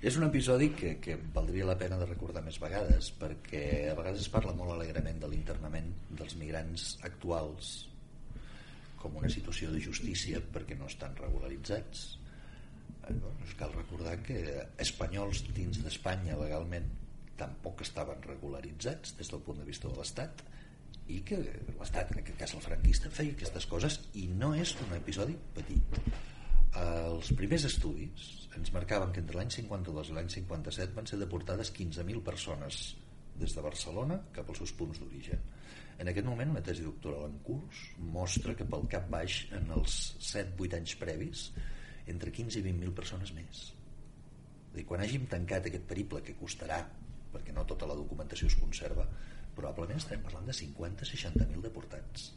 [0.00, 4.22] És un episodi que, que valdria la pena de recordar més vegades perquè a vegades
[4.22, 7.88] es parla molt alegrement de l'internament dels migrants actuals
[8.98, 12.17] com una situació de justícia perquè no estan regularitzats
[13.14, 14.38] doncs cal recordar que
[14.84, 16.86] espanyols dins d'Espanya legalment
[17.38, 20.42] tampoc estaven regularitzats des del punt de vista de l'Estat
[21.08, 24.92] i que l'Estat, en aquest cas el franquista, feia aquestes coses i no és un
[24.98, 26.00] episodi petit.
[26.78, 28.26] Els primers estudis
[28.58, 32.82] ens marcaven que entre l'any 52 i l'any 57 van ser deportades 15.000 persones
[33.38, 35.40] des de Barcelona cap als seus punts d'origen.
[35.98, 37.80] En aquest moment una tesi doctoral en curs
[38.14, 41.48] mostra que pel cap baix en els 7-8 anys previs
[42.12, 43.64] entre 15 i 20.000 persones més.
[44.78, 46.78] I quan hàgim tancat aquest periple, que costarà,
[47.32, 49.06] perquè no tota la documentació es conserva,
[49.56, 52.30] probablement estarem parlant de 50-60.000 deportats.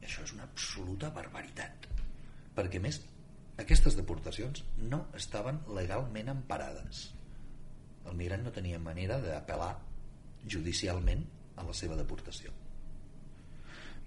[0.00, 1.86] I això és una absoluta barbaritat.
[2.56, 3.00] Perquè, més,
[3.60, 7.10] aquestes deportacions no estaven legalment emparades.
[8.08, 9.74] El migrant no tenia manera d'apel·lar
[10.48, 11.26] judicialment
[11.60, 12.59] a la seva deportació.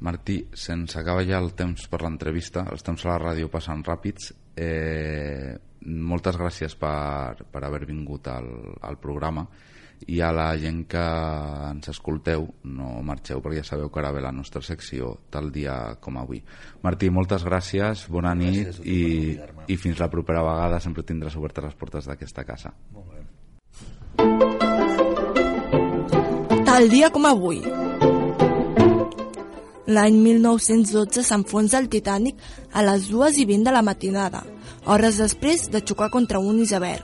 [0.04, 4.34] Martí, se'ns acaba ja el temps per l'entrevista, els temps a la ràdio passen ràpids.
[4.60, 5.56] Eh,
[5.88, 9.48] moltes gràcies per, per haver vingut al, al programa.
[10.04, 11.00] I a la gent que
[11.70, 15.96] ens escolteu no marxeu perquè ja sabeu que ara ve la nostra secció tal dia
[16.04, 16.44] com avui.
[16.84, 19.40] Martí, moltes gràcies, bona nit gràcies i,
[19.72, 22.76] i fins la propera vegada sempre tindràs obertes les portes d'aquesta casa.
[22.92, 23.24] Molt bé.
[26.68, 27.64] Tal dia com avui
[29.86, 32.38] L'any 1912 s'enfonsa el Titanic
[32.72, 34.46] a les 2 i 20 de la matinada,
[34.86, 37.04] hores després de xocar contra un iceberg.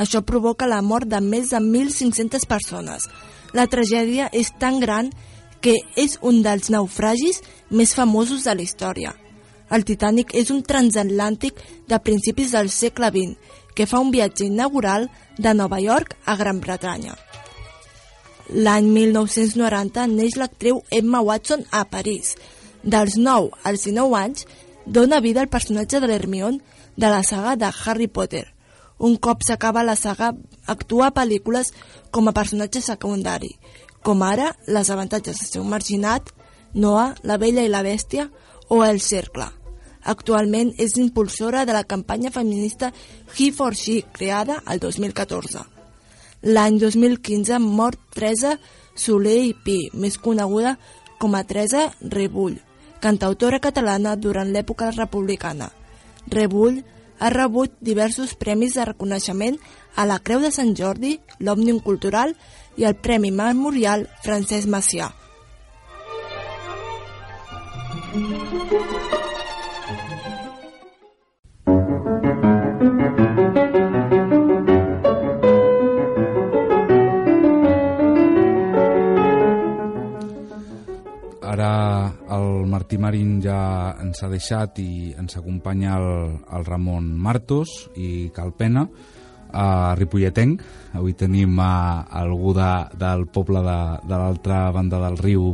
[0.00, 3.08] Això provoca la mort de més de 1.500 persones.
[3.52, 5.12] La tragèdia és tan gran
[5.60, 9.12] que és un dels naufragis més famosos de la història.
[9.68, 13.36] El Titanic és un transatlàntic de principis del segle XX
[13.76, 17.16] que fa un viatge inaugural de Nova York a Gran Bretanya.
[18.46, 22.36] L'any 1990 neix l'actriu Emma Watson a París.
[22.84, 24.46] Dels 9 als 19 anys,
[24.86, 26.60] dona vida al personatge de l'Hermione
[26.96, 28.44] de la saga de Harry Potter.
[28.98, 30.30] Un cop s'acaba la saga,
[30.64, 31.72] actua a pel·lícules
[32.14, 33.50] com a personatge secundari,
[34.02, 36.30] com ara Les avantatges de ser un marginat,
[36.72, 38.30] Noah, La vella i la bèstia
[38.68, 39.50] o El cercle.
[40.04, 42.92] Actualment és impulsora de la campanya feminista
[43.36, 45.75] He for She, creada el 2014.
[46.46, 48.52] L'any 2015 mort Teresa
[48.94, 50.76] Soler i Pi, més coneguda
[51.18, 52.54] com a Teresa Rebull,
[53.02, 55.72] cantautora catalana durant l'època republicana.
[56.30, 56.78] Rebull
[57.18, 59.58] ha rebut diversos premis de reconeixement
[59.96, 62.36] a la Creu de Sant Jordi, l'Òmnium Cultural
[62.76, 65.10] i el Premi Memorial Francesc Macià.
[81.66, 87.72] Ara el Martí Marín ja ens ha deixat i ens acompanya el, el Ramon Martos
[87.98, 88.84] i Calpena
[89.50, 90.62] a Ripolletenc.
[90.94, 95.50] Avui tenim a, algú de, del poble de, de l'altra banda del riu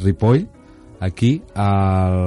[0.00, 0.46] Ripoll.
[1.02, 1.34] Aquí
[1.66, 2.18] el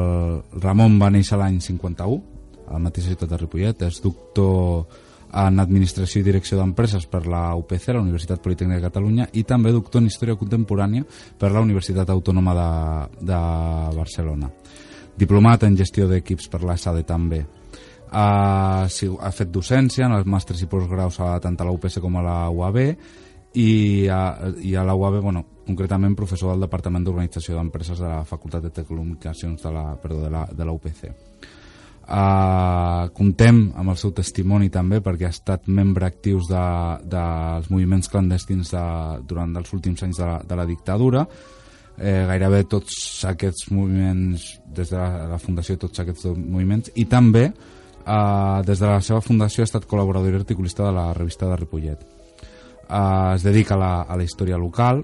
[0.61, 2.21] Ramon va néixer l'any 51
[2.67, 4.86] a la mateixa ciutat de Ripollet, és doctor
[5.36, 9.73] en Administració i Direcció d'Empreses per la UPC, la Universitat Politècnica de Catalunya, i també
[9.75, 11.03] doctor en Història Contemporània
[11.39, 12.69] per la Universitat Autònoma de,
[13.31, 13.41] de
[13.97, 14.49] Barcelona.
[15.15, 17.43] Diplomat en Gestió d'Equips per la SADE també.
[18.15, 18.25] Ha,
[18.88, 22.23] ha fet docència en els màsters i postgraus a, tant a la UPC com a
[22.23, 22.79] la UAB
[23.59, 24.21] i a,
[24.63, 28.71] i a la UAB, bueno, concretament professor del Departament d'Organització d'Empreses de la Facultat de
[28.75, 31.07] Telecomunicacions de la, perdó, de la, de la UPC.
[32.05, 36.65] Uh, comptem amb el seu testimoni també perquè ha estat membre actius de,
[37.09, 38.83] dels moviments clandestins de,
[39.25, 41.25] durant els últims anys de la, de la dictadura.
[41.95, 46.93] Eh, gairebé tots aquests moviments des de la, la fundació tots aquests moviments.
[46.93, 51.09] I també eh, des de la seva fundació ha estat col·laborador i articulista de la
[51.17, 52.05] revista de Ripollet.
[52.85, 55.01] Eh, es dedica a la, a la història local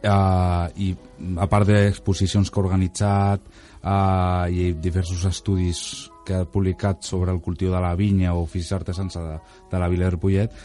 [0.00, 0.94] eh, i
[1.36, 7.40] a part d'exposicions que ha organitzat uh, i diversos estudis que ha publicat sobre el
[7.40, 10.60] cultiu de la vinya o oficis artesans de, de la vila de Ripollet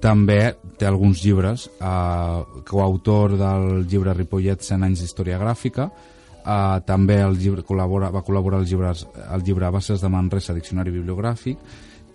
[0.00, 7.18] també té alguns llibres eh, coautor del llibre Ripollet 100 anys d'història gràfica eh, també
[7.24, 8.94] el llibre, col·labora, va col·laborar al llibre,
[9.34, 11.58] el llibre Bases de Manresa, Diccionari Bibliogràfic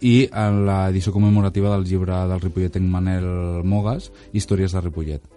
[0.04, 3.28] i en l'edició commemorativa del llibre del ripolletenc Manel
[3.64, 5.32] Mogas Històries de Ripollet.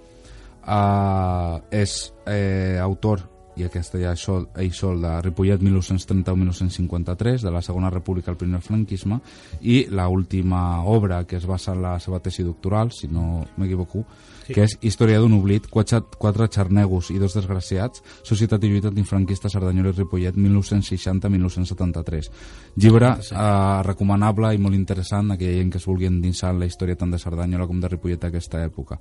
[0.66, 1.92] Uh, és
[2.26, 3.20] eh, autor
[3.56, 8.60] i aquesta ja sol, ell sol de Ripollet 1930-1953 de la Segona República al primer
[8.60, 9.20] franquisme
[9.62, 14.04] i la última obra que es basa en la seva tesi doctoral si no m'equivoco
[14.46, 14.52] sí.
[14.52, 19.48] que és Història d'un oblit, quatre, quatre xarnegos i dos desgraciats, Societat i lluita antifranquista
[19.52, 22.30] Cerdanyola i Ripollet 1960-1973
[22.76, 26.68] llibre eh, recomanable i molt interessant a aquella gent que es vulgui endinsar en la
[26.68, 29.00] història tant de Cerdanyola com de Ripollet d'aquesta època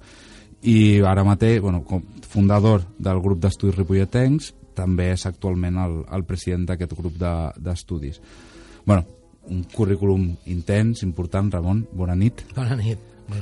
[0.65, 6.25] i ara mateix, bueno, com fundador del grup d'estudis ripolletens, també és actualment el, el
[6.27, 8.19] president d'aquest grup d'estudis.
[8.19, 9.05] De, bueno,
[9.53, 12.43] un currículum intens, important, Ramon, bona nit.
[12.55, 12.99] Bona nit.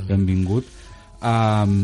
[0.08, 0.68] Benvingut.
[1.24, 1.78] Um,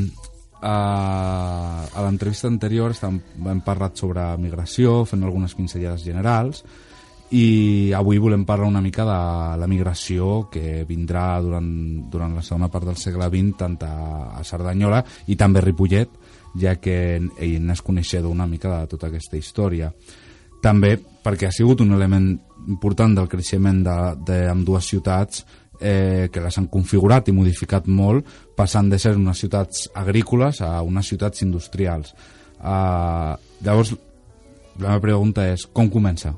[0.60, 6.64] uh, a l'entrevista anterior hem parlat sobre migració, fent algunes pinzellades generals,
[7.32, 11.70] i avui volem parlar una mica de la migració que vindrà durant,
[12.10, 16.10] durant la segona part del segle XX tant a, Cerdanyola i també a Ripollet
[16.58, 19.92] ja que ell n'és coneixedor una mica de tota aquesta història.
[20.64, 22.32] També perquè ha sigut un element
[22.68, 25.46] important del creixement d'amb dues ciutats
[25.80, 28.26] eh, que les han configurat i modificat molt
[28.58, 32.16] passant de ser unes ciutats agrícoles a unes ciutats industrials.
[32.60, 33.94] Uh, llavors
[34.80, 36.34] la meva pregunta és com comença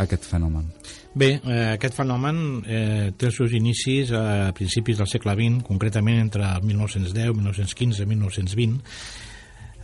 [0.00, 0.70] aquest fenomen?
[1.14, 6.18] Bé, eh, aquest fenomen eh, té els seus inicis a principis del segle XX, concretament
[6.24, 8.82] entre 1910, 1915 i 1920.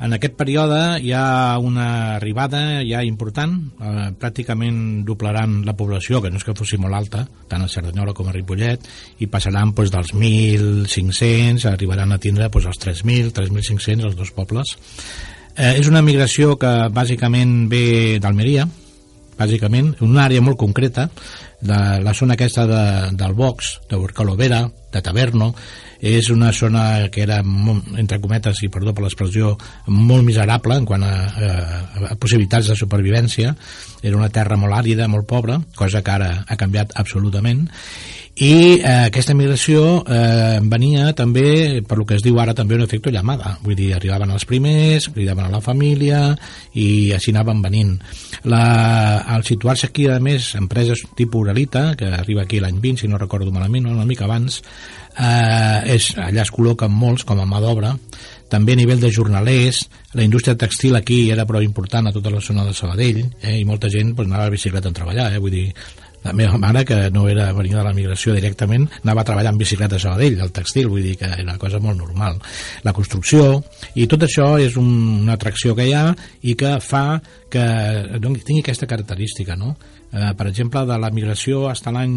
[0.00, 6.30] En aquest període hi ha una arribada ja important, eh, pràcticament doblaran la població, que
[6.32, 8.88] no és que fossi molt alta, tant a Cerdanyola com a Ripollet,
[9.20, 14.72] i passaran doncs, dels 1.500, arribaran a tindre doncs, els 3.000, 3.500, els dos pobles.
[15.54, 18.64] Eh, és una migració que bàsicament ve d'Almeria,
[19.40, 21.08] bàsicament, en una àrea molt concreta,
[21.60, 22.82] de la zona aquesta de,
[23.16, 24.62] del Box, de Borcalovera,
[24.92, 25.52] de Taverno,
[26.00, 27.40] és una zona que era,
[28.00, 29.52] entre cometes, i perdó per l'expressió,
[29.92, 31.50] molt miserable en quant a, a,
[32.08, 33.52] a possibilitats de supervivència.
[34.00, 37.66] Era una terra molt àrida, molt pobra, cosa que ara ha canviat absolutament,
[38.40, 42.86] i eh, aquesta migració eh, venia també, per lo que es diu ara també un
[42.86, 46.22] efecte llamada, vull dir, arribaven els primers, cridaven a la família
[46.72, 47.98] i així anaven venint.
[48.48, 48.62] La,
[49.36, 53.20] al situar-se aquí a més empreses tipus Uralita, que arriba aquí l'any 20 si no
[53.20, 54.62] recordo malament, una mica abans
[55.20, 57.92] eh, és, allà es col·loquen molts com a mà d'obra.
[58.50, 59.84] També a nivell de jornalers
[60.16, 63.66] la indústria textil aquí era prou important a tota la zona de Sabadell eh, i
[63.68, 65.68] molta gent pues, anava a bicicleta a treballar eh, vull dir,
[66.24, 69.60] la meva mare, que no era venia de la migració directament, anava a treballar en
[69.60, 72.36] bicicleta a Sabadell, al textil, vull dir que era una cosa molt normal.
[72.84, 73.62] La construcció,
[73.94, 74.90] i tot això és un,
[75.24, 76.10] una atracció que hi ha
[76.42, 77.04] i que fa
[77.50, 77.64] que
[78.20, 79.74] doncs, tingui aquesta característica, no?
[80.12, 82.14] Eh, per exemple, de la migració fins l'any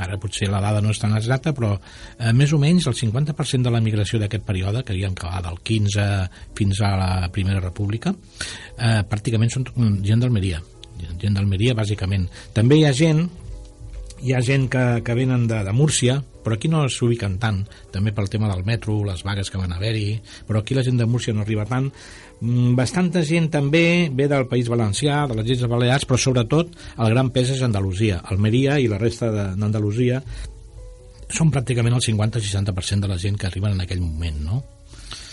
[0.00, 3.66] ara potser la dada no és tan exacta, però eh, més o menys el 50%
[3.66, 6.10] de la migració d'aquest període, que que va del 15
[6.56, 8.14] fins a la Primera República,
[8.78, 9.66] eh, pràcticament són
[10.06, 10.62] gent d'Almeria
[11.20, 12.28] gent d'Almeria bàsicament.
[12.56, 13.28] També hi ha gent
[14.20, 18.12] hi ha gent que, que venen de, de Múrcia, però aquí no s'ubiquen tant, també
[18.16, 21.34] pel tema del metro, les vagues que van haver-hi, però aquí la gent de Múrcia
[21.36, 21.90] no arriba tant.
[22.40, 27.12] Mm, bastanta gent també ve del País Valencià, de les Illes Balears, però sobretot el
[27.14, 28.20] gran pes és Andalusia.
[28.32, 30.20] Almeria i la resta d'Andalusia
[31.30, 34.62] són pràcticament el 50-60% de la gent que arriben en aquell moment, no?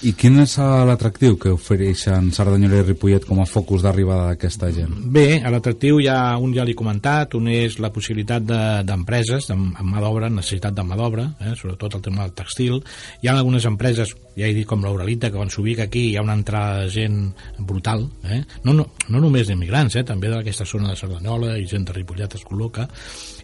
[0.06, 4.92] I quin és l'atractiu que ofereixen Cerdanyola i Ripollet com a focus d'arribada d'aquesta gent?
[5.10, 8.46] Bé, l'atractiu ja un ja l'he comentat, un és la possibilitat
[8.86, 12.78] d'empreses, de, amb mà d'obra, necessitat de mà d'obra, eh, sobretot el tema del textil.
[13.24, 16.28] Hi ha algunes empreses, ja he dit com l'Uralita, que quan s'ubica aquí hi ha
[16.28, 17.18] una entrada de gent
[17.58, 18.44] brutal, eh?
[18.70, 20.06] no, no, no només d'immigrants, eh?
[20.06, 22.86] també d'aquesta zona de Cerdanyola i gent de Ripollet es col·loca.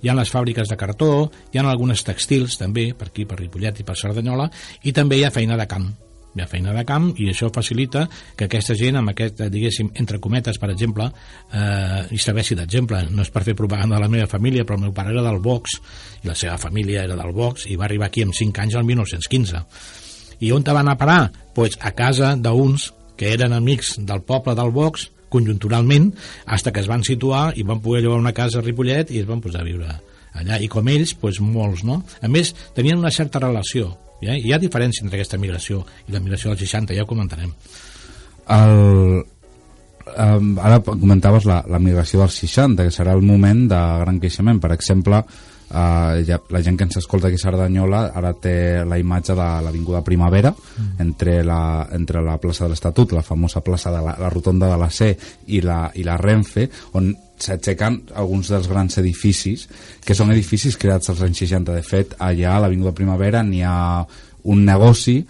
[0.06, 3.82] Hi ha les fàbriques de cartó, hi ha algunes textils també, per aquí, per Ripollet
[3.82, 4.52] i per Cerdanyola,
[4.86, 5.90] i també hi ha feina de camp,
[6.34, 10.20] hi ha feina de camp i això facilita que aquesta gent amb aquest, diguéssim, entre
[10.24, 14.30] cometes, per exemple eh, i serveixi d'exemple no és per fer propaganda de la meva
[14.30, 15.78] família però el meu pare era del Vox
[16.24, 18.88] i la seva família era del Vox i va arribar aquí amb 5 anys al
[18.90, 19.66] 1915
[20.44, 21.32] i on te van a parar?
[21.56, 26.12] Pues a casa d'uns que eren amics del poble del Vox conjunturalment,
[26.46, 29.30] hasta que es van situar i van poder llogar una casa a Ripollet i es
[29.30, 29.90] van posar a viure
[30.34, 32.02] allà, i com ells, pues, molts, no?
[32.22, 33.92] A més, tenien una certa relació
[34.26, 34.38] ja?
[34.38, 37.54] Hi ha diferència entre aquesta migració i la migració dels 60, ja ho comentarem.
[38.54, 39.24] El,
[40.18, 44.60] um, ara comentaves la, la migració dels 60, que serà el moment de gran creixement.
[44.64, 48.56] Per exemple, uh, ja, la gent que ens escolta aquí a Cerdanyola ara té
[48.88, 50.96] la imatge de l'Avinguda Primavera mm.
[51.04, 54.80] entre, la, entre la plaça de l'Estatut, la famosa plaça de la, la rotonda de
[54.80, 55.14] la C
[55.48, 56.70] i la, i la Renfe,
[57.00, 59.68] on s'aixequen alguns dels grans edificis,
[60.06, 61.74] que són edificis creats als anys 60.
[61.74, 64.06] De fet, allà a l'Avinguda Primavera n'hi ha
[64.44, 65.22] un negoci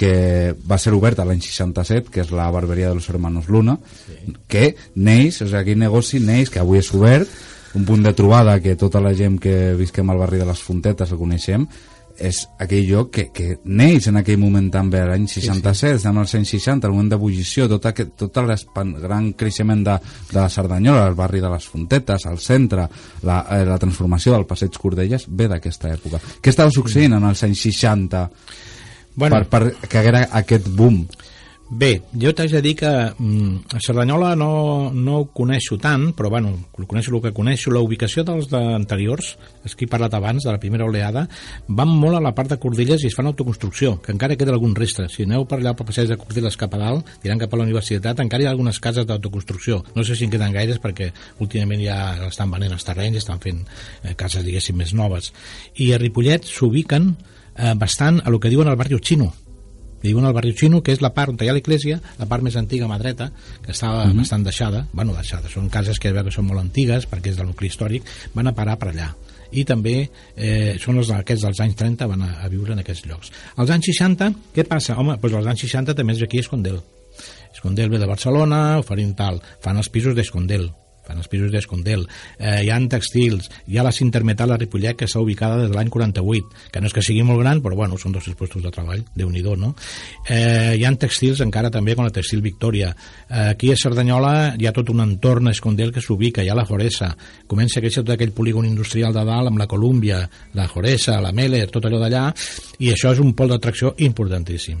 [0.00, 3.76] que va ser obert a l'any 67, que és la barberia de los hermanos Luna,
[4.06, 4.34] sí.
[4.48, 7.28] que neix, o sigui, aquell negoci neix, que avui és obert,
[7.76, 11.12] un punt de trobada que tota la gent que visquem al barri de les Fontetes
[11.12, 11.66] el coneixem,
[12.20, 15.92] és aquell lloc que, que neix en aquell moment també, l'any 67, sí, sí.
[15.96, 18.52] estem als anys 60, el moment d'ebullició, tot, aquest, tot el
[19.00, 19.96] gran creixement de,
[20.30, 22.86] de la Cerdanyola, el barri de les Fontetes, el centre,
[23.26, 26.20] la, eh, la transformació del passeig Cordelles, ve d'aquesta època.
[26.40, 28.24] Què estava succeint en els anys 60
[29.16, 31.02] bueno, per, per que haguera aquest boom?
[31.70, 36.26] Bé, jo t'haig de dir que mm, a Cerdanyola no, no ho coneixo tant, però
[36.26, 37.70] bueno, coneixo el que coneixo.
[37.70, 41.28] La ubicació dels de anteriors, és que he parlat abans, de la primera oleada,
[41.68, 44.74] van molt a la part de Cordilles i es fan autoconstrucció, que encara queda algun
[44.74, 45.06] restre.
[45.14, 47.68] Si aneu per allà pel passeig de Cordilles cap a dalt, diran cap a la
[47.68, 49.84] universitat, encara hi ha algunes cases d'autoconstrucció.
[49.94, 53.62] No sé si en queden gaires perquè últimament ja estan venent els terrenys, estan fent
[53.62, 55.30] eh, cases, diguéssim, més noves.
[55.78, 57.12] I a Ripollet s'ubiquen
[57.54, 59.30] eh, bastant a lo que diuen el barri xino,
[60.02, 62.56] viuen al barri xino, que és la part on hi ha l'església, la part més
[62.56, 63.30] antiga a mà dreta,
[63.64, 64.18] que estava mm -hmm.
[64.18, 67.68] bastant deixada, bueno, deixada, són cases que que són molt antigues, perquè és del nucli
[67.68, 68.02] històric,
[68.34, 69.14] van a parar per allà
[69.52, 73.06] i també eh, són els aquests dels anys 30 van a, a viure en aquests
[73.06, 73.32] llocs.
[73.56, 74.96] Als anys 60, què passa?
[74.96, 76.80] Home, doncs als anys 60 també és aquí Escondel.
[77.52, 80.70] Escondel ve de Barcelona, oferint tal, fan els pisos d'Escondel,
[81.10, 82.06] fan els pisos d'Escondel,
[82.38, 85.76] eh, hi ha textils, hi ha la Cintermetal a Ripollet que està ubicada des de
[85.76, 88.72] l'any 48, que no és que sigui molt gran, però bueno, són dos puestos de
[88.72, 89.74] treball, déu nhi no?
[90.28, 92.90] Eh, hi ha textils encara també com la Textil Victòria.
[93.28, 96.54] Eh, aquí a Cerdanyola hi ha tot un entorn a Escondel que s'ubica, hi ha
[96.54, 97.10] la Joresa,
[97.46, 100.22] comença a créixer tot aquell polígon industrial de dalt amb la Colúmbia,
[100.54, 102.28] la Joresa, la Meller, tot allò d'allà,
[102.78, 104.78] i això és un pol d'atracció importantíssim.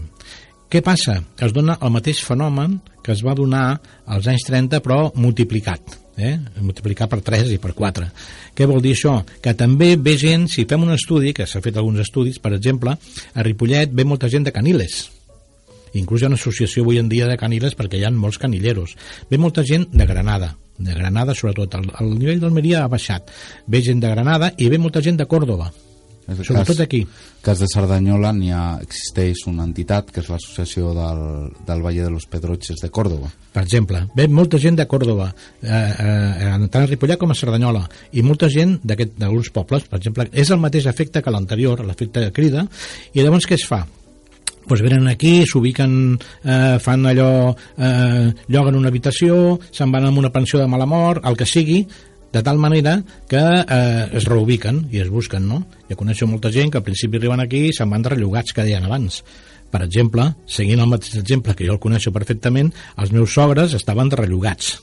[0.70, 1.18] Què passa?
[1.36, 5.96] Que es dona el mateix fenomen que es va donar als anys 30 però multiplicat
[6.20, 6.38] eh?
[6.60, 8.08] multiplicar per 3 i per 4.
[8.56, 9.16] Què vol dir això?
[9.42, 12.94] Que també ve gent, si fem un estudi, que s'ha fet alguns estudis, per exemple,
[13.34, 15.02] a Ripollet ve molta gent de Caniles,
[15.98, 18.96] inclús hi ha una associació avui en dia de caniles perquè hi ha molts canilleros.
[19.30, 23.32] Ve molta gent de Granada, de Granada sobretot, el, el nivell d'Almeria ha baixat.
[23.66, 25.72] Ve gent de Granada i ve molta gent de Còrdoba,
[26.30, 27.06] Sobretot cas, aquí.
[27.42, 31.22] cas de Cerdanyola n'hi ha, existeix una entitat que és l'associació del,
[31.66, 33.30] del Valle de los Pedroches de Córdoba.
[33.52, 35.30] Per exemple, ve molta gent de Córdoba,
[35.62, 40.28] eh, eh, tant a Ripollà com a Cerdanyola, i molta gent d'alguns pobles, per exemple,
[40.32, 42.68] és el mateix efecte que l'anterior, l'efecte de crida,
[43.12, 43.86] i llavors què es fa?
[44.70, 50.30] pues venen aquí, s'ubiquen, eh, fan allò, eh, lloguen una habitació, se'n van amb una
[50.30, 51.80] pensió de mala mort, el que sigui,
[52.32, 55.64] de tal manera que eh, es reubiquen i es busquen, no?
[55.88, 58.86] Jo coneixo molta gent que al principi arriben aquí i se'n van rellogats que deien
[58.86, 59.22] abans.
[59.70, 64.10] Per exemple, seguint el mateix exemple que jo el coneixo perfectament, els meus sogres estaven
[64.10, 64.78] rellogats.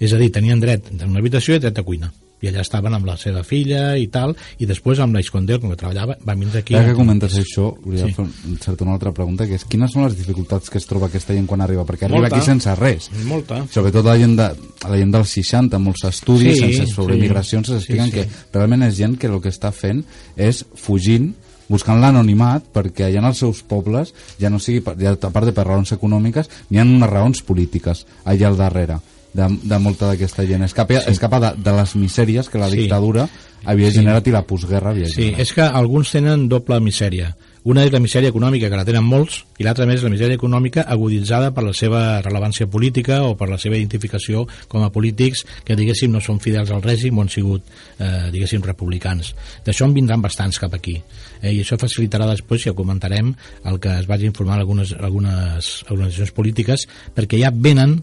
[0.00, 2.94] És a dir, tenien dret a una habitació i dret a cuina i allà estaven
[2.96, 6.62] amb la seva filla i tal, i després amb l'Aiscondel, com que treballava, va vindre
[6.62, 6.76] aquí...
[6.76, 8.14] Ja que comentes això, volia sí.
[8.16, 11.48] fer una altra pregunta, que és quines són les dificultats que es troba aquesta gent
[11.50, 11.84] quan arriba?
[11.88, 12.40] Perquè arriba Molta.
[12.40, 13.10] aquí sense res.
[13.28, 13.62] Molta.
[13.72, 14.48] Sobretot la gent, de,
[14.86, 17.26] la gent dels 60, molts estudis sí, sense sobre sí.
[17.26, 18.24] migracions s'expliquen sí, sí.
[18.24, 20.02] que realment és gent que el que està fent
[20.40, 21.30] és fugint
[21.70, 24.10] buscant l'anonimat perquè allà en els seus pobles
[24.40, 28.04] ja no sigui, ja, a part de per raons econòmiques n'hi ha unes raons polítiques
[28.24, 28.98] allà al darrere
[29.32, 30.64] de, de molta d'aquesta gent.
[30.66, 31.12] Escapa, sí.
[31.12, 33.44] escapa de, de les misèries que la dictadura sí.
[33.64, 34.00] havia sí.
[34.00, 35.44] generat i la postguerra havia sí, generat.
[35.46, 37.34] és que alguns tenen doble misèria.
[37.68, 40.86] Una és la misèria econòmica, que la tenen molts, i l'altra més la misèria econòmica
[40.88, 45.76] aguditzada per la seva rellevància política o per la seva identificació com a polítics que,
[45.76, 47.66] diguéssim, no són fidels al règim o han sigut,
[47.98, 49.34] eh, diguéssim, republicans.
[49.66, 50.96] D'això en vindran bastants cap aquí.
[51.42, 53.34] Eh, I això facilitarà després, si ja comentarem,
[53.68, 57.98] el que es vagi informar algunes, algunes organitzacions polítiques, perquè ja venen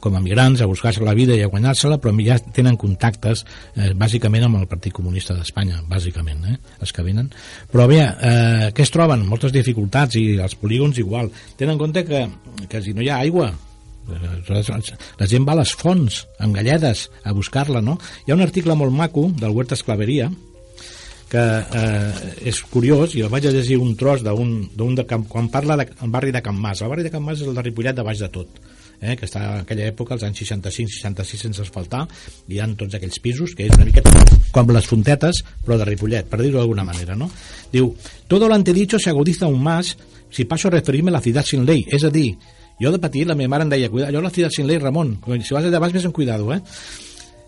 [0.00, 3.44] com a migrants a buscar-se la vida i a guanyar-se-la, però ja tenen contactes
[3.76, 7.30] eh, bàsicament amb el Partit Comunista d'Espanya, bàsicament, eh, els que venen.
[7.72, 9.26] Però bé, eh, què es troben?
[9.28, 11.30] Moltes dificultats i els polígons igual.
[11.58, 12.24] Tenen en compte que,
[12.68, 13.50] que si no hi ha aigua,
[14.08, 14.58] eh,
[15.18, 17.98] la gent va a les fonts, amb galledes, a buscar-la, no?
[18.24, 20.30] Hi ha un article molt maco del Huerta Esclaveria,
[21.28, 25.76] que eh, és curiós, i el vaig a llegir un tros d'un de quan parla
[25.76, 26.80] del de, barri de Can Mas.
[26.80, 28.62] El barri de Can Mas és el de Ripollet de baix de tot
[29.04, 32.04] eh, que està en aquella època, als anys 65-66 sense asfaltar,
[32.48, 34.02] hi han tots aquells pisos, que és una mica
[34.54, 37.30] com les fontetes, però de Ripollet, per dir-ho d'alguna manera, no?
[37.72, 37.92] Diu,
[38.28, 39.96] todo lo antedicho se agudiza aún más
[40.30, 42.34] si paso a referirme a la ciudad sin ley, és a dir,
[42.80, 45.18] jo de petit la meva mare em deia, cuida, allò la ciudad sin ley, Ramon,
[45.44, 46.60] si vas allà baix, més en cuidado, eh?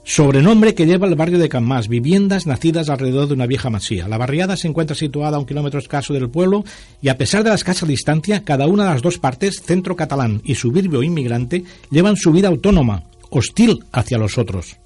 [0.09, 4.07] Sobrenombre que lleva el barrio de Canmas, viviendas nacidas alrededor de una vieja masía.
[4.07, 6.65] La barriada se encuentra situada a un kilómetro escaso del pueblo
[7.03, 10.43] y a pesar de la escasa distancia, cada una de las dos partes, centro catalán
[10.45, 14.77] y suburbio inmigrante, llevan su vida autónoma, hostil hacia los otros.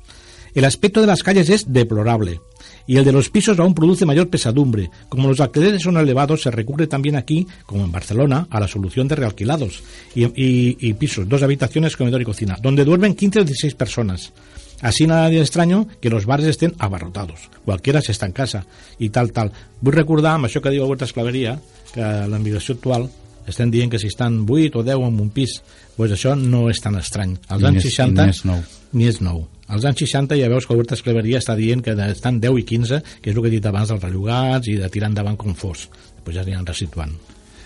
[0.55, 2.41] El aspecto de las calles es deplorable
[2.87, 4.91] y el de los pisos aún produce mayor pesadumbre.
[5.11, 9.07] Como los alquileres son elevados, se recurre también aquí, como en Barcelona, a la solución
[9.07, 9.83] de realquilados
[10.15, 14.33] y pisos, dos habitaciones, comedor y cocina, donde duermen 15 o 16 personas.
[14.81, 17.51] Así nada de extraño que los bares estén abarrotados.
[17.65, 18.65] Cualquiera se está en casa
[18.99, 19.53] i tal, tal.
[19.81, 21.59] Vull recordar, amb això que diu Huerta Esclaveria,
[21.93, 23.09] que la migració actual
[23.51, 25.61] estem dient que si estan 8 o 10 en un pis,
[25.97, 27.37] pues això no és tan estrany.
[27.49, 28.25] Als anys 60...
[28.25, 28.63] Ni és nou.
[28.93, 29.43] Ni és nou.
[29.71, 33.03] Als anys 60 ja veus que Huerta Esclaveria està dient que estan 10 i 15,
[33.21, 35.89] que és el que he dit abans dels rellogats i de tirar endavant com fos.
[36.17, 37.15] Després ja aniran resituant.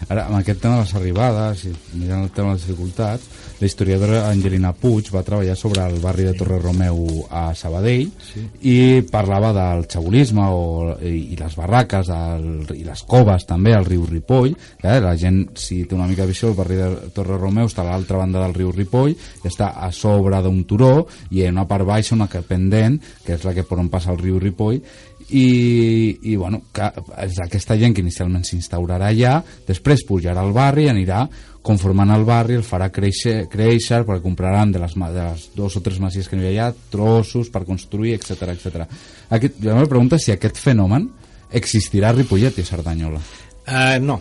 [0.08, 3.28] Ara, amb aquest tema de les arribades i mirant el tema de les dificultats,
[3.60, 8.42] la historiadora Angelina Puig va treballar sobre el barri de Torre Romeu a Sabadell sí.
[8.68, 8.76] i
[9.10, 14.04] parlava del xabolisme o, i, i les barraques del, i les coves també al riu
[14.10, 14.98] Ripoll eh?
[15.00, 17.88] la gent, si té una mica de visió el barri de Torre Romeu està a
[17.92, 19.14] l'altra banda del riu Ripoll
[19.46, 23.54] està a sobre d'un turó i en una part baixa una pendent que és la
[23.54, 24.82] que per on passa el riu Ripoll
[25.30, 26.90] i, i bueno, que
[27.24, 31.24] és aquesta gent que inicialment s'instaurarà allà, després pujarà al barri, anirà
[31.64, 35.80] conformant el barri, el farà créixer, créixer perquè compraran de les, de les dos o
[35.84, 38.84] tres masies que hi ha allà, trossos per construir, etc etc.
[39.32, 41.08] Aquest, la meva pregunta és si aquest fenomen
[41.54, 43.22] existirà a Ripollet i a Cerdanyola.
[43.64, 44.18] Uh, no.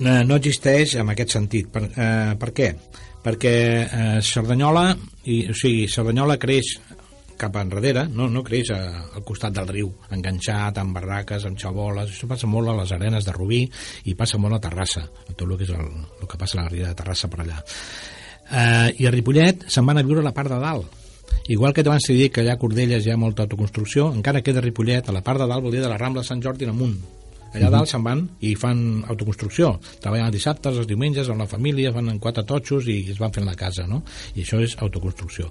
[0.00, 1.68] no, no existeix en aquest sentit.
[1.72, 2.70] Per, uh, per què?
[3.26, 4.86] Perquè uh, Cerdanyola,
[5.28, 6.78] i, o sigui, Cerdanyola creix
[7.38, 8.80] cap enrere, no, no creix a,
[9.16, 13.26] al costat del riu, enganxat, amb barraques, amb xaboles, això passa molt a les arenes
[13.26, 13.62] de Rubí
[14.04, 15.88] i passa molt a Terrassa, a tot el que és el,
[16.20, 17.58] el que passa a la ria de Terrassa per allà.
[18.46, 21.02] Eh, I a Ripollet se'n van a viure a la part de dalt,
[21.48, 24.62] Igual que abans t'he dit que allà a Cordelles hi ha molta autoconstrucció, encara queda
[24.64, 26.72] Ripollet, a la part de dalt vol dir de la Rambla de Sant Jordi en
[26.72, 26.96] amunt.
[27.54, 29.76] Allà dalt se'n van i fan autoconstrucció.
[30.02, 33.32] Treballen els dissabtes, els diumenges, amb la família, fan en quatre totxos i es van
[33.32, 34.02] fent la casa, no?
[34.34, 35.48] I això és autoconstrucció.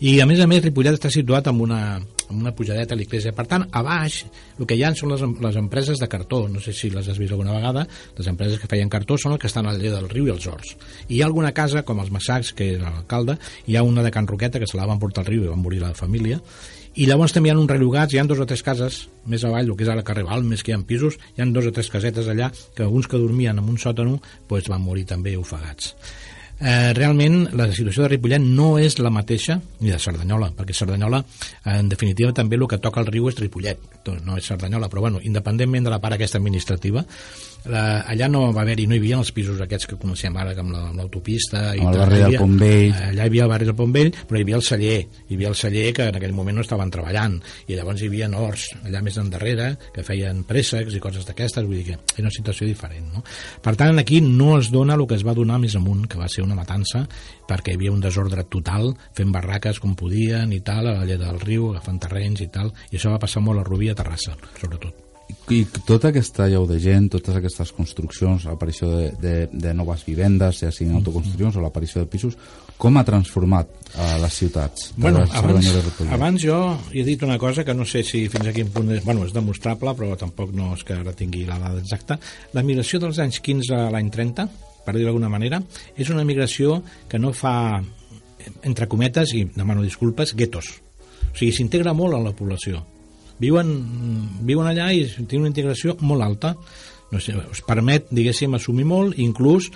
[0.00, 3.34] I a més a més Ripollet està situat amb una, amb una pujadeta a l'església.
[3.36, 4.22] Per tant, a baix
[4.56, 6.46] el que hi ha són les, les empreses de cartó.
[6.48, 7.82] No sé si les has vist alguna vegada.
[8.16, 10.46] Les empreses que feien cartó són les que estan al llei del riu i els
[10.48, 10.72] horts.
[11.10, 13.36] I hi ha alguna casa, com els Massacs, que és l'alcalde,
[13.68, 15.60] hi ha una de Can Roqueta que se la van portar al riu i van
[15.60, 16.40] morir la família,
[16.96, 19.68] i llavors també hi ha uns relogats, hi ha dos o tres cases més avall,
[19.68, 21.92] el que és ara carrer Balmes, que hi ha pisos, hi ha dos o tres
[21.92, 24.16] casetes allà que alguns que dormien en un sòtano
[24.48, 25.92] pues, van morir també ofegats
[26.60, 31.22] eh, realment la situació de Ripollet no és la mateixa ni de Cerdanyola, perquè Cerdanyola
[31.72, 33.80] en definitiva també el que toca el riu és Ripollet.
[34.24, 37.04] No és Cerdanyola, però bueno, independentment de la part aquesta administrativa
[37.68, 40.70] la, allà no va haver-hi, no hi havia els pisos aquests que coneixem ara com
[40.72, 43.94] l'autopista la, amb el barri del Pont Vell allà hi havia el barri del Pont
[43.96, 44.98] Vell però hi havia el celler.
[45.28, 47.36] Hi havia el celler que en aquell moment no estaven treballant.
[47.68, 51.66] I llavors hi havia horts allà més endarrere que feien préssecs i coses d'aquestes.
[51.66, 53.24] Vull dir que era una situació diferent no?
[53.62, 56.28] per tant aquí no es dona el que es va donar més amunt que va
[56.30, 57.04] ser una matança
[57.50, 61.20] perquè hi havia un desordre total fent barraques com podien i tal a la llet
[61.22, 62.72] del riu agafant terrenys i tal.
[62.90, 65.09] I això va passar molt a Rubí a Terrassa sobretot
[65.50, 70.62] i tota aquesta llau de gent, totes aquestes construccions, l'aparició de, de, de noves vivendes,
[70.64, 72.36] ja siguin autoconstruccions o l'aparició de pisos,
[72.80, 74.90] com ha transformat a les ciutats?
[74.96, 75.70] Bueno, abans,
[76.08, 76.58] abans jo
[76.94, 79.34] he dit una cosa que no sé si fins a quin punt és, bueno, és
[79.36, 82.18] demostrable, però tampoc no és que ara tingui la dada exacta.
[82.56, 84.46] La migració dels anys 15 a l'any 30,
[84.86, 85.60] per dir d'alguna manera,
[85.96, 87.82] és una migració que no fa,
[88.62, 90.72] entre cometes, i demano disculpes, guetos.
[91.30, 92.80] O sigui, s'integra molt en la població
[93.40, 93.74] viuen,
[94.46, 96.54] viuen allà i tenen una integració molt alta
[97.10, 99.70] no sé, us permet, diguéssim, assumir molt, inclús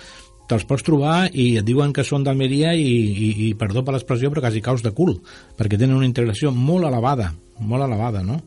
[0.49, 4.31] te'ls pots trobar i et diuen que són d'Almeria i, i, i, perdó per l'expressió,
[4.31, 5.17] però quasi caus de cul,
[5.59, 8.43] perquè tenen una integració molt elevada, molt elevada, no?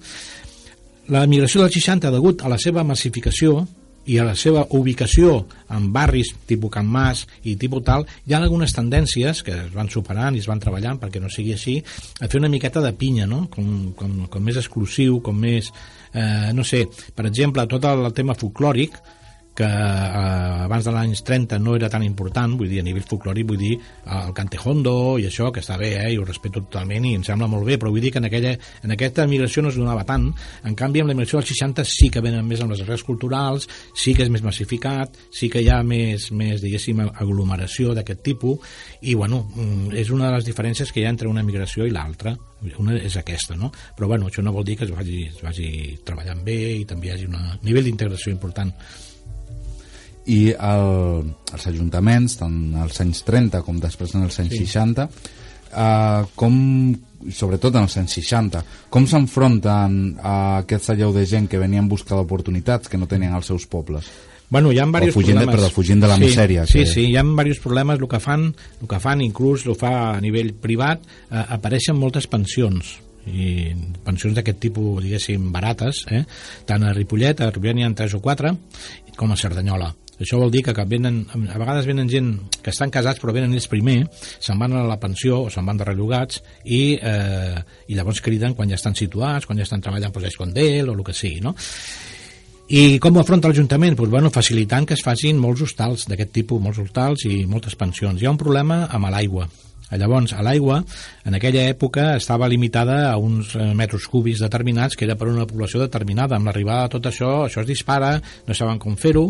[1.14, 3.64] La migració dels 60, degut a la seva massificació
[4.08, 5.42] i a la seva ubicació
[5.76, 9.92] en barris tipus Can Mas i tipus tal, hi ha algunes tendències que es van
[9.94, 11.78] superant i es van treballant perquè no sigui així,
[12.22, 13.46] a fer una miqueta de pinya, no?
[13.54, 15.72] Com, com, com més exclusiu, com més...
[16.18, 18.96] Eh, no sé, per exemple, tot el tema folclòric,
[19.58, 23.48] que eh, abans de l'any 30 no era tan important, vull dir, a nivell folclòric,
[23.50, 23.72] vull dir,
[24.14, 27.50] el cantejondo i això, que està bé, eh, i ho respeto totalment i em sembla
[27.50, 28.54] molt bé, però vull dir que en, aquella,
[28.86, 30.28] en aquesta migració no es donava tant.
[30.70, 33.66] En canvi, amb la migració dels 60 sí que venen més amb les arrels culturals,
[33.98, 38.78] sí que és més massificat, sí que hi ha més, més diguéssim, aglomeració d'aquest tipus,
[39.02, 41.96] i, bueno, mm, és una de les diferències que hi ha entre una migració i
[41.96, 42.36] l'altra.
[42.82, 43.72] Una és aquesta, no?
[43.98, 45.68] Però, bueno, això no vol dir que es vagi, es vagi
[46.06, 48.74] treballant bé i també hi hagi un nivell d'integració important
[50.28, 54.66] i el, els ajuntaments, tant als anys 30 com després en els anys sí.
[54.68, 55.08] 60,
[55.72, 56.56] eh, com,
[57.32, 58.64] sobretot en els anys 60,
[58.94, 63.54] com s'enfronten a aquest sallau de gent que venien buscar oportunitats que no tenien als
[63.54, 64.12] seus pobles?
[64.50, 65.56] Bueno, hi ha diversos fugint problemes.
[65.56, 66.64] De, perdó, fugint de la sí, misèria.
[66.68, 66.92] Sí, que...
[66.92, 68.00] sí, hi ha diversos problemes.
[68.00, 68.46] El que fan,
[68.82, 72.98] el que fan inclús ho fa a nivell privat, eh, apareixen moltes pensions
[73.28, 73.74] i
[74.08, 76.24] pensions d'aquest tipus, diguéssim, barates, eh?
[76.64, 78.54] tant a Ripollet, a Ripollet n'hi ha 3 o 4,
[79.20, 82.32] com a Cerdanyola això vol dir que, que venen, a vegades venen gent
[82.64, 84.00] que estan casats però venen ells primer,
[84.40, 87.58] se'n van a la pensió o se'n van de rellogats i, eh,
[87.88, 91.06] i llavors criden quan ja estan situats, quan ja estan treballant per Escondel o el
[91.06, 91.56] que sigui, no?
[92.68, 93.96] I com ho afronta l'Ajuntament?
[93.96, 98.20] Pues, bueno, facilitant que es facin molts hostals d'aquest tipus, molts hostals i moltes pensions.
[98.20, 99.48] Hi ha un problema amb l'aigua.
[99.96, 100.82] Llavors, a l'aigua,
[101.24, 105.48] en aquella època, estava limitada a uns eh, metres cúbics determinats, que era per una
[105.48, 106.36] població determinada.
[106.36, 108.18] Amb l'arribada de tot això, això es dispara,
[108.48, 109.30] no saben com fer-ho,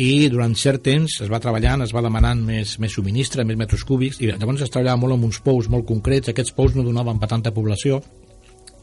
[0.00, 3.84] i durant cert temps es va treballant, es va demanant més, més subministre, més metres
[3.84, 7.20] cúbics, i llavors es treballava molt amb uns pous molt concrets, aquests pous no donaven
[7.20, 8.00] per tanta població,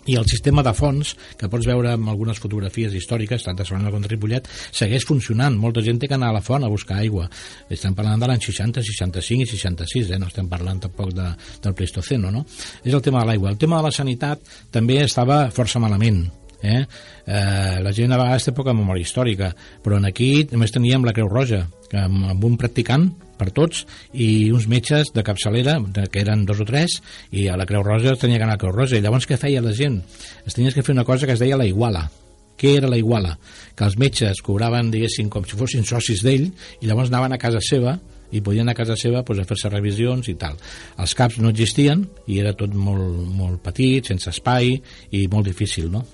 [0.06, 3.92] i el sistema de fons, que pots veure en algunes fotografies històriques, tant de Solana
[3.94, 5.58] com de Ripollet, segueix funcionant.
[5.58, 7.28] Molta gent té que anar a la font a buscar aigua.
[7.70, 10.22] Estem parlant de l'any 60, 65 i 66, eh?
[10.22, 11.30] no estem parlant tampoc de,
[11.64, 12.46] del Pleistoceno, no?
[12.84, 13.54] És el tema de l'aigua.
[13.54, 14.42] El tema de la sanitat
[14.72, 16.26] també estava força malament.
[16.66, 16.82] Eh?
[17.26, 19.52] Eh, la gent a vegades té poca memòria històrica,
[19.86, 23.84] però en aquí només teníem la Creu Roja, que amb, amb un practicant per tots
[24.14, 25.78] i uns metges de capçalera
[26.12, 27.02] que eren dos o tres
[27.36, 29.64] i a la Creu Roja tenia que anar a Creu Roja i llavors què feia
[29.64, 30.02] la gent?
[30.46, 32.08] Es tenies que fer una cosa que es deia la iguala
[32.56, 33.36] què era la iguala?
[33.76, 37.60] Que els metges cobraven, diguéssim, com si fossin socis d'ell i llavors anaven a casa
[37.60, 37.98] seva
[38.32, 40.56] i podien a casa seva pues, a fer-se revisions i tal.
[41.02, 44.78] Els CAPs no existien i era tot molt, molt petit, sense espai
[45.12, 46.06] i molt difícil, no?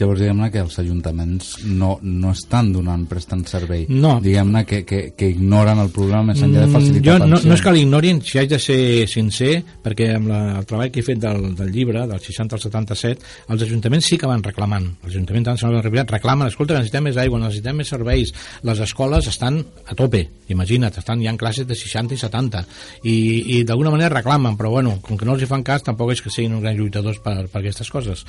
[0.00, 3.84] Llavors, diguem-ne que els ajuntaments no, no estan donant, prestant servei.
[3.92, 4.14] No.
[4.24, 7.56] Diguem-ne que, que, que ignoren el programa més enllà de mm, facilitar jo, no, no
[7.56, 8.78] és que l'ignorin, si haig de ser
[9.10, 9.52] sincer,
[9.84, 13.28] perquè amb la, el treball que he fet del, del llibre, del 60 al 77,
[13.52, 14.88] els ajuntaments sí que van reclamant.
[15.04, 18.32] Els ajuntaments han reclamen, escolta, necessitem més aigua, necessitem més serveis.
[18.66, 22.64] Les escoles estan a tope, imagina't, estan, hi ha classes de 60 i 70,
[23.04, 23.16] i,
[23.58, 26.24] i d'alguna manera reclamen, però bueno, com que no els hi fan cas, tampoc és
[26.24, 28.24] que siguin uns grans lluitadors per, per aquestes coses.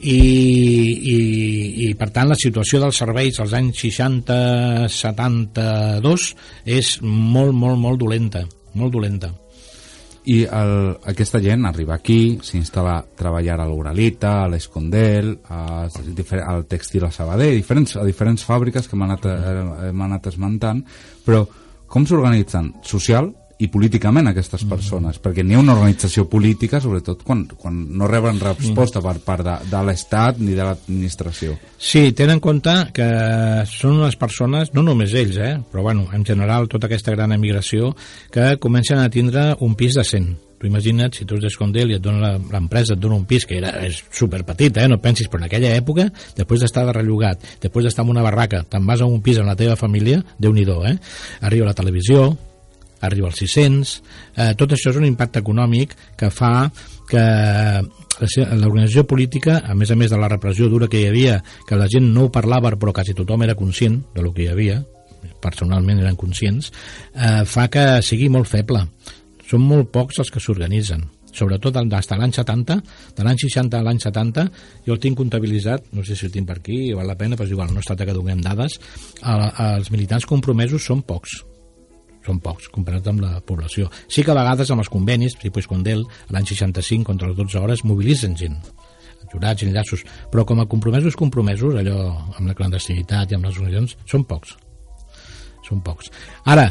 [0.00, 1.09] I, i,
[1.88, 6.34] i per tant la situació dels serveis als anys 60-72
[6.78, 8.42] és molt, molt, molt dolenta
[8.74, 9.30] molt dolenta.
[10.30, 10.74] I el,
[11.10, 17.56] aquesta gent arriba aquí, s'instal·la a treballar a l'Uralita, a l'Escondel, al Textil a Sabadell,
[17.56, 20.84] diferents, a diferents fàbriques que m'han anat, eh, anat esmentant,
[21.24, 21.46] però
[21.90, 22.74] com s'organitzen?
[22.86, 24.72] Social i políticament aquestes mm.
[24.72, 25.24] persones, mm.
[25.24, 29.06] perquè n'hi ha una organització política, sobretot quan, quan no reben resposta mm.
[29.06, 31.56] per part de, de l'Estat ni de l'administració.
[31.76, 33.08] Sí, tenen en compte que
[33.68, 37.94] són unes persones, no només ells, eh, però bueno, en general tota aquesta gran emigració,
[38.32, 40.32] que comencen a tindre un pis decent.
[40.60, 43.56] Tu imagina't, si tu ets d'Escondel i et dona l'empresa, et dona un pis que
[43.56, 44.88] era, és superpetit, eh?
[44.92, 46.04] no pensis, però en aquella època,
[46.36, 49.48] després d'estar de rellogat, després d'estar en una barraca, te'n vas a un pis amb
[49.48, 50.98] la teva família, déu nhi eh?
[51.48, 52.28] Arriba la televisió,
[53.00, 53.94] arriba als 600,
[54.36, 56.70] eh, tot això és un impacte econòmic que fa
[57.10, 57.24] que
[58.20, 61.88] l'organització política, a més a més de la repressió dura que hi havia, que la
[61.90, 64.80] gent no ho parlava però quasi tothom era conscient de lo que hi havia,
[65.40, 66.70] personalment eren conscients,
[67.14, 68.84] eh, fa que sigui molt feble.
[69.50, 72.76] Són molt pocs els que s'organitzen sobretot des de l'any 70,
[73.16, 74.46] de l'any 60 a l'any 70,
[74.86, 77.46] jo el tinc comptabilitzat, no sé si el tinc per aquí, val la pena, però
[77.46, 78.80] és igual, no es tracta que donem dades,
[79.22, 81.40] els militants compromesos són pocs,
[82.26, 83.90] són pocs comparat amb la població.
[84.08, 87.84] Sí que a vegades amb els convenis, tipus Condel, l'any 65, contra les 12 hores,
[87.84, 88.60] mobilitzen gent.
[89.30, 90.00] jurats, enllaços,
[90.32, 92.00] però com a compromesos, compromesos, allò
[92.34, 94.56] amb la clandestinitat i amb les organitzacions, són pocs.
[95.68, 96.10] Són pocs.
[96.50, 96.64] Ara,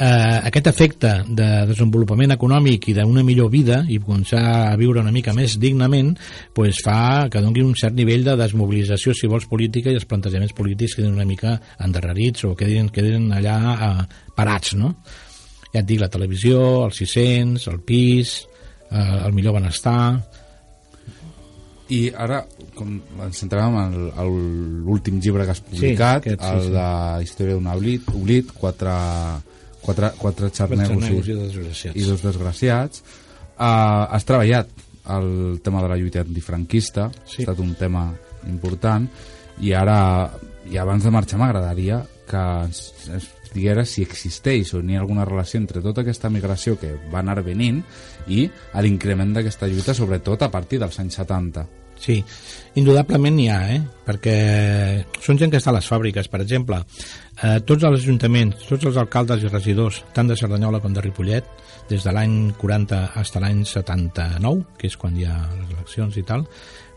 [0.00, 5.12] eh, aquest efecte de desenvolupament econòmic i d'una millor vida i començar a viure una
[5.14, 6.14] mica més dignament
[6.54, 10.54] pues, fa que doni un cert nivell de desmobilització, si vols, política i els plantejaments
[10.56, 13.94] polítics quedin una mica endarrerits o quedin, quedin allà eh,
[14.36, 14.94] parats, no?
[15.72, 18.38] Ja et dic, la televisió, els 600, el pis,
[18.90, 20.18] eh, el millor benestar,
[21.88, 22.42] I ara,
[22.76, 23.94] com ens centràvem en
[24.84, 26.72] l'últim llibre que has publicat, aquest, sí, el sí.
[26.74, 26.88] de
[27.24, 28.96] Història d'un oblit, oblit quatre,
[29.82, 31.16] quatre, quatre xarnegos i, i
[31.94, 33.02] i dos desgraciats.
[33.58, 34.68] Uh, has treballat
[35.14, 37.42] el tema de la lluita antifranquista, Sí.
[37.42, 38.12] ha estat un tema
[38.46, 39.08] important,
[39.60, 40.30] i ara,
[40.70, 45.24] i abans de marxar m'agradaria que ens, ens digueres si existeix o n'hi ha alguna
[45.24, 47.80] relació entre tota aquesta migració que va anar venint
[48.28, 48.44] i
[48.84, 51.64] l'increment d'aquesta lluita, sobretot a partir dels anys 70.
[51.98, 52.18] Sí,
[52.78, 53.78] indudablement n'hi ha, eh?
[54.06, 54.34] perquè
[55.20, 56.78] són gent que està a les fàbriques, per exemple.
[57.42, 61.48] Eh, tots els ajuntaments, tots els alcaldes i regidors, tant de Cerdanyola com de Ripollet,
[61.90, 66.20] des de l'any 40 fins a l'any 79, que és quan hi ha les eleccions
[66.20, 66.46] i tal,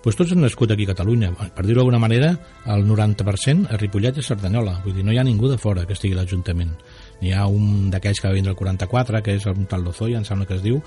[0.02, 1.30] doncs tots han nascut aquí a Catalunya.
[1.54, 2.32] Per dir-ho d'alguna manera,
[2.74, 4.80] el 90% a Ripollet i a Cerdanyola.
[4.86, 6.74] Vull dir, no hi ha ningú de fora que estigui a l'Ajuntament.
[7.22, 10.26] N'hi ha un d'aquells que va vindre el 44, que és un tal Lozoya, em
[10.26, 10.82] sembla que es diu,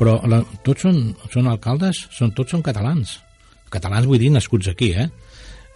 [0.00, 1.02] però la, tots són,
[1.32, 3.18] són alcaldes, són, tots són catalans.
[3.70, 5.08] Catalans vull dir nascuts aquí, eh?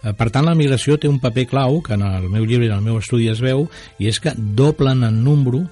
[0.03, 2.71] Eh, Per tant, la migració té un paper clau, que en el meu llibre i
[2.71, 3.69] en el meu estudi es veu,
[3.99, 5.65] i és que doblen en número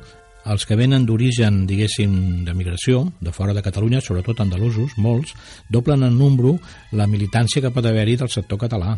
[0.49, 5.34] els que venen d'origen, diguéssim, de migració, de fora de Catalunya, sobretot andalusos, molts,
[5.70, 6.59] doblen en número
[6.91, 8.97] la militància que pot haver-hi del sector català.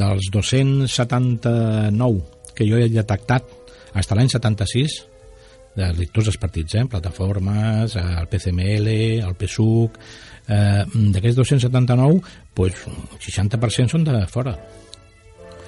[0.00, 2.20] Dels 279
[2.54, 3.44] que jo he detectat
[3.90, 5.09] fins l'any 76,
[5.76, 6.84] de tots els partits, eh?
[6.90, 8.90] plataformes, eh, el PCML,
[9.26, 9.98] el PSUC,
[10.48, 12.20] eh, d'aquests 279,
[12.54, 12.84] pues,
[13.20, 14.56] 60% són de fora.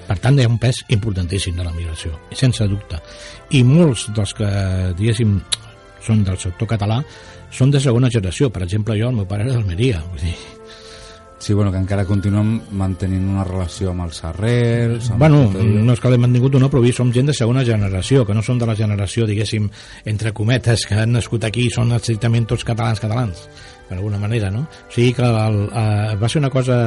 [0.03, 2.99] Per tant, hi ha un pes importantíssim de la migració, sense dubte.
[3.55, 4.49] I molts dels que,
[4.99, 5.37] diguéssim,
[6.03, 6.99] són del sector català,
[7.53, 8.49] són de segona generació.
[8.51, 10.01] Per exemple, jo, el meu pare era d'Almeria.
[10.09, 10.35] Vull dir,
[11.43, 15.09] Sí, bueno, que encara continuem mantenint una relació amb els arrels...
[15.11, 17.65] Amb Bueno, no és que l'hem mantingut o no, però avui som gent de segona
[17.67, 19.65] generació, que no som de la generació, diguéssim,
[20.07, 23.43] entre cometes, que han nascut aquí i són estrictament tots catalans catalans,
[23.89, 24.63] d'alguna manera, no?
[24.87, 26.79] O sigui que el, eh, va ser una cosa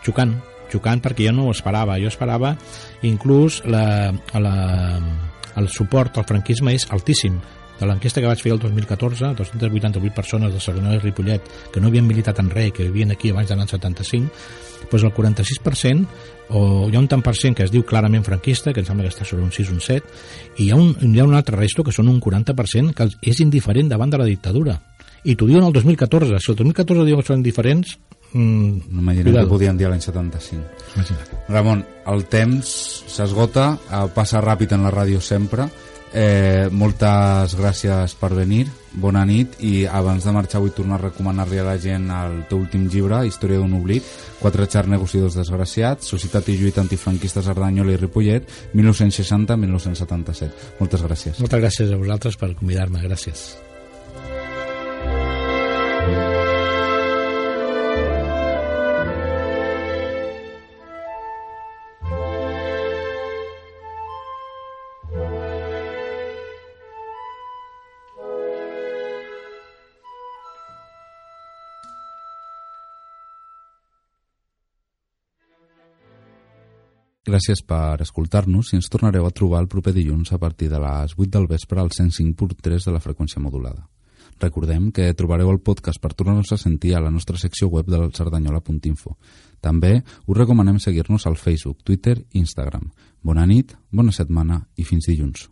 [0.00, 0.32] xocant,
[0.72, 2.00] xocant perquè jo no ho esperava.
[2.00, 2.54] Jo esperava
[3.04, 4.08] inclús la,
[4.40, 4.56] la,
[5.60, 7.36] el suport al franquisme és altíssim.
[7.78, 11.88] De l'enquesta que vaig fer el 2014, 288 persones de Cerdanyola i Ripollet que no
[11.88, 14.32] havien militat en res, que vivien aquí abans de l'any 75,
[14.90, 16.06] doncs el 46%,
[16.50, 19.06] o hi ha un tant per cent que es diu clarament franquista, que em sembla
[19.06, 20.14] que està sobre un 6 o un 7,
[20.58, 23.42] i hi ha un, hi ha un altre resto que són un 40% que és
[23.44, 24.78] indiferent davant de la dictadura.
[25.24, 26.38] I t'ho diuen el 2014.
[26.38, 27.98] Si el 2014 diuen que són indiferents,
[28.32, 29.46] mm, No cuidado.
[29.46, 30.62] que podien dir l'any 75.
[30.94, 31.48] Imagina't.
[31.48, 32.70] Ramon, el temps
[33.08, 35.68] s'esgota, eh, passa ràpid en la ràdio sempre.
[36.12, 38.64] Eh, moltes gràcies per venir,
[38.96, 42.62] bona nit i abans de marxar vull tornar a recomanar-li a la gent el teu
[42.62, 44.06] últim llibre, Història d'un oblit,
[44.38, 50.76] Quatre xarnegos i dos desgraciats, Societat i lluita antifranquista Cerdanyola i Ripollet, 1960-1977.
[50.80, 51.40] Moltes gràcies.
[51.42, 53.67] Moltes gràcies a vosaltres per convidar-me, gràcies.
[77.28, 81.12] Gràcies per escoltar-nos i ens tornareu a trobar el proper dilluns a partir de les
[81.12, 83.84] 8 del vespre al 105.3 de la freqüència modulada.
[84.40, 88.12] Recordem que trobareu el podcast per tornar-nos a sentir a la nostra secció web del
[88.16, 89.16] cerdanyola.info.
[89.60, 92.88] També us recomanem seguir-nos al Facebook, Twitter i Instagram.
[93.20, 95.48] Bona nit, bona setmana i fins dilluns.